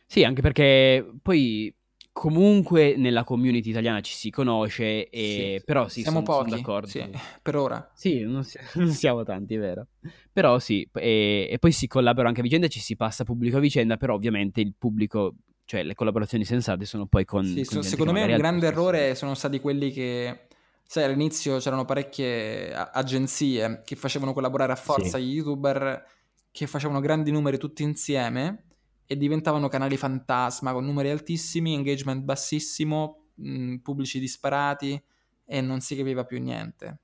[0.06, 1.74] Sì, anche perché poi
[2.12, 5.58] comunque nella community italiana ci si conosce, e...
[5.60, 6.88] Sì, però sì, siamo sono pochi, d'accordo.
[6.88, 7.10] sì,
[7.42, 7.92] per ora.
[7.94, 9.88] Sì, non, si- non siamo tanti, è vero.
[10.32, 13.60] Però sì, e, e poi si collabora anche a vicenda, ci si passa pubblico a
[13.60, 15.36] vicenda, però ovviamente il pubblico,
[15.68, 17.44] cioè le collaborazioni sensate sono poi con...
[17.44, 20.48] Sì, con so- secondo me un grande errore sono stati quelli che,
[20.86, 25.26] sai, all'inizio c'erano parecchie agenzie che facevano collaborare a forza Sì.
[25.26, 26.06] gli youtuber
[26.52, 28.64] che facevano grandi numeri tutti insieme
[29.06, 35.02] e diventavano canali fantasma con numeri altissimi, engagement bassissimo, mh, pubblici disparati
[35.46, 37.00] e non si capiva più niente.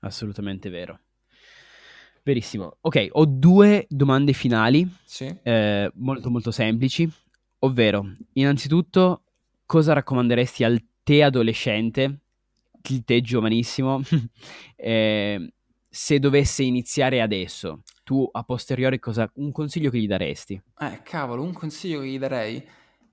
[0.00, 1.00] Assolutamente vero.
[2.22, 2.76] Verissimo.
[2.82, 5.34] Ok, ho due domande finali, Sì?
[5.42, 7.10] eh, molto molto semplici,
[7.60, 9.22] ovvero, innanzitutto,
[9.64, 12.18] cosa raccomanderesti al te adolescente,
[12.88, 14.02] il te giovanissimo,
[14.76, 15.52] eh,
[15.88, 17.82] se dovesse iniziare adesso?
[18.04, 20.60] Tu a posteriori cosa, un consiglio che gli daresti?
[20.78, 22.64] Eh, cavolo, un consiglio che gli darei.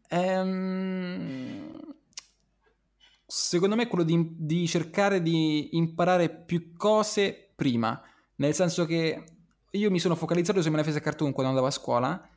[0.10, 1.96] Ehm,
[3.30, 8.02] Secondo me è quello di, di cercare di imparare più cose prima.
[8.36, 9.24] Nel senso che
[9.70, 12.30] io mi sono focalizzato sui Manifest Cartoon quando andavo a scuola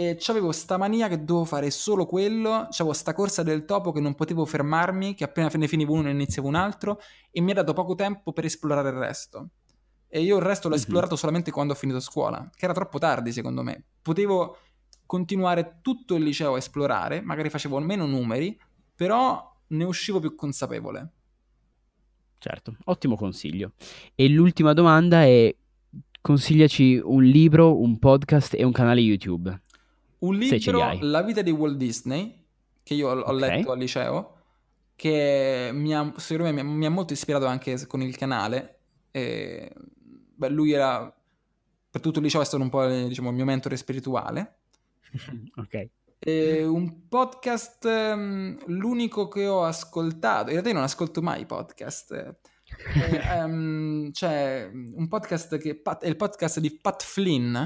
[0.00, 4.00] e avevo sta mania che dovevo fare solo quello, c'avevo sta corsa del topo che
[4.00, 7.54] non potevo fermarmi, che appena ne finivo uno ne iniziavo un altro e mi ha
[7.54, 9.50] dato poco tempo per esplorare il resto.
[10.08, 10.80] E io il resto l'ho Mhm.
[10.80, 13.84] esplorato solamente quando ho finito scuola, che era troppo tardi secondo me.
[14.00, 14.56] Potevo
[15.04, 18.58] continuare tutto il liceo a esplorare, magari facevo meno numeri,
[18.94, 21.10] però ne uscivo più consapevole.
[22.38, 23.72] Certo, ottimo consiglio.
[24.14, 25.54] E l'ultima domanda è,
[26.22, 29.60] consigliaci un libro, un podcast e un canale YouTube.
[30.20, 30.98] Un libro.
[31.00, 32.44] La vita di Walt Disney,
[32.82, 33.40] che io ho, ho Ok.
[33.40, 34.36] letto al liceo,
[34.96, 38.80] che mi ha, secondo me mi ha, molto ispirato anche con il canale.
[39.10, 39.72] E,
[40.34, 41.14] beh, lui era,
[41.90, 44.58] per tutto il liceo è stato un po' eh, diciamo, il mio mentore spirituale.
[45.56, 45.88] ok.
[46.18, 51.46] E un podcast, ehm, l'unico che ho ascoltato, in realtà io non ascolto mai i
[51.46, 52.12] podcast.
[52.12, 52.36] Eh,
[53.24, 57.56] ehm, c'è un podcast che è il podcast di Pat Flynn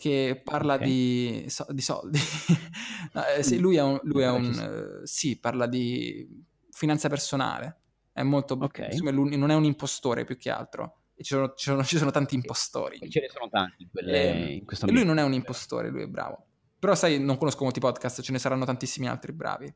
[0.00, 0.82] che parla Ok.
[0.82, 2.18] di, so- di soldi.
[3.12, 7.76] No, eh, sì, lui è un, lui è un, eh, sì, parla di finanza personale.
[8.12, 8.86] È molto, Ok.
[8.90, 10.98] insomma, non è un impostore più che altro.
[11.14, 12.98] E ci sono, ci sono- ci sono tanti impostori.
[13.10, 16.02] Ce ne sono tanti quelle- Ehm, in questo e lui non è un impostore, lui
[16.02, 16.46] è bravo.
[16.78, 19.72] Però sai, non conosco molti podcast, ce ne saranno tantissimi altri bravi.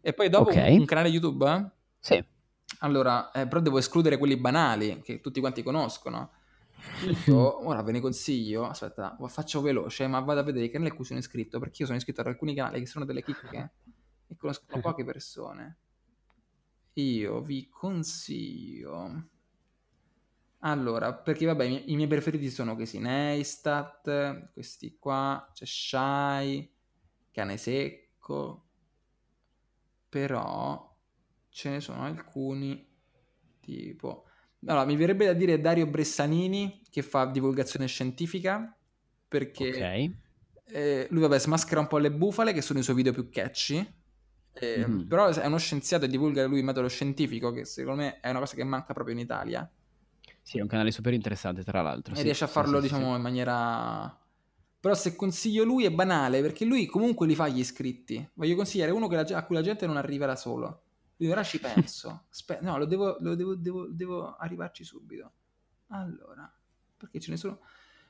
[0.00, 0.56] E poi dopo Ok.
[0.56, 1.64] un, un canale YouTube, eh?
[2.00, 2.24] Sì.
[2.80, 6.30] allora, eh, però devo escludere quelli banali, che tutti quanti conoscono.
[7.26, 7.36] Io,
[7.66, 11.04] ora ve ne consiglio, aspetta, faccio veloce, ma vado a vedere i canali a cui
[11.04, 13.72] sono iscritto, perché io sono iscritto ad alcuni canali che sono delle chicche
[14.26, 15.78] e conoscono poche persone.
[16.94, 19.30] Io vi consiglio...
[20.62, 26.68] Allora, perché vabbè, i miei, i miei preferiti sono questi Neistat, questi qua, c'è Shy,
[27.30, 28.66] Cane Secco,
[30.08, 30.96] però
[31.48, 32.84] ce ne sono alcuni
[33.60, 34.27] tipo...
[34.66, 38.76] Allora, mi verrebbe da dire Dario Bressanini che fa divulgazione scientifica
[39.28, 40.10] perché Ok.
[40.64, 43.86] eh, lui vabbè smaschera un po' le bufale che sono i suoi video più catchy
[44.52, 45.06] eh, Mhm.
[45.06, 48.40] però è uno scienziato e divulga lui il metodo scientifico che secondo me è una
[48.40, 49.70] cosa che manca proprio in Italia
[50.42, 52.14] Sì, è un canale super interessante, tra l'altro.
[52.14, 54.18] e sì, riesce a farlo sì, sì, diciamo in maniera
[54.80, 58.90] però se consiglio lui è banale perché lui comunque li fa gli iscritti voglio consigliare
[58.92, 60.84] uno che la a cui la gente non arriva da solo
[61.18, 65.32] lui ora ci penso Aspe- no lo devo, lo devo, devo, devo arrivarci subito
[65.88, 66.52] allora
[66.96, 67.60] perché ce ne sono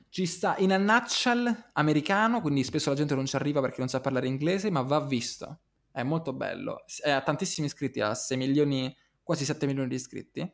[0.09, 3.89] ci sta in a nutshell americano quindi spesso la gente non ci arriva perché non
[3.89, 5.59] sa parlare inglese ma va visto
[5.91, 8.95] è molto bello è- ha tantissimi iscritti ha 6 milioni
[9.29, 10.53] quasi 7 milioni di iscritti.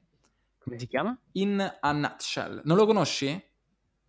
[0.57, 1.17] Come si chiama?
[1.33, 2.59] in a nutshell.
[2.65, 3.41] Non lo conosci?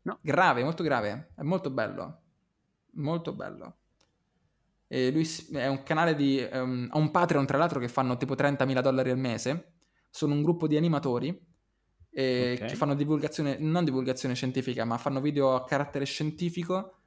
[0.03, 0.19] No.
[0.21, 1.31] Grave, molto grave.
[1.37, 2.23] È molto bello.
[2.95, 3.77] Molto bello.
[4.89, 6.39] E lui è un canale di...
[6.39, 9.75] ehm, ha un Patreon, tra l'altro, che fanno tipo 30.000 dollari al mese.
[10.11, 11.29] Sono un gruppo di animatori
[12.11, 12.67] eh, Ok.
[12.67, 17.01] che fanno divulgazione, non divulgazione scientifica, ma fanno video a carattere scientifico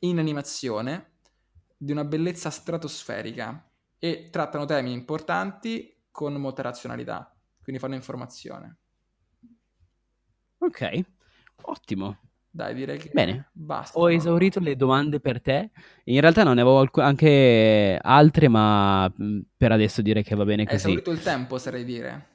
[0.00, 1.18] in animazione
[1.76, 8.78] di una bellezza stratosferica e trattano temi importanti con molta razionalità, quindi fanno informazione.
[10.60, 10.80] Ok,
[11.64, 12.16] ottimo.
[12.52, 13.50] Dai, direi che Bene.
[13.52, 13.96] basta.
[13.98, 15.70] Ho esaurito le domande per te.
[16.04, 20.44] In realtà non ne avevo alc- anche altre, ma mh, per adesso direi che va
[20.44, 20.78] bene Hai così.
[20.78, 22.26] esaurito il tempo, sarei dire.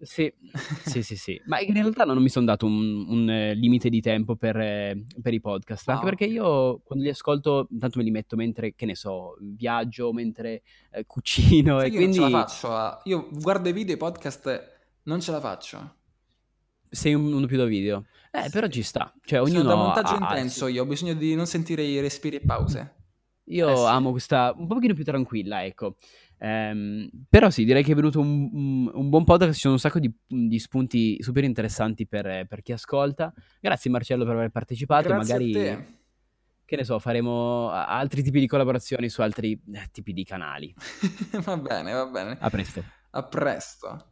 [0.00, 0.32] Sì,
[0.84, 1.42] sì, sì, sì.
[1.46, 5.06] Ma in realtà non mi sono dato un, un, eh, limite di tempo per, eh,
[5.20, 8.74] per i podcast, Ah, anche perché io quando li ascolto, intanto me li metto mentre,
[8.76, 12.72] che ne so, viaggio, mentre eh, cucino Sai e io non quindi ce la faccio.
[12.72, 15.96] a- Io guardo i video e i podcast, non ce la faccio.
[16.90, 18.04] Sei un- uno più da video.
[18.30, 18.50] Eh, Sì.
[18.50, 19.12] però ci sta.
[19.24, 22.00] Cioè, Sono ognuno da montaggio ha- ha- intenso io, ho bisogno di non sentire i
[22.00, 22.94] respiri e pause.
[23.50, 23.84] Io Eh sì.
[23.86, 25.96] amo questa un pochino più tranquilla, ecco.
[26.40, 29.80] Ehm, però sì, direi che è venuto un, un- un buon podcast, ci sono un
[29.80, 33.32] sacco di, di spunti super interessanti per, per chi ascolta.
[33.60, 35.84] Grazie Marcello per aver partecipato Grazie magari, a te.
[36.66, 40.72] che ne so, faremo altri tipi di collaborazioni su altri eh, tipi di canali.
[41.42, 42.36] va bene, va bene.
[42.38, 42.84] A presto.
[43.10, 44.10] A presto.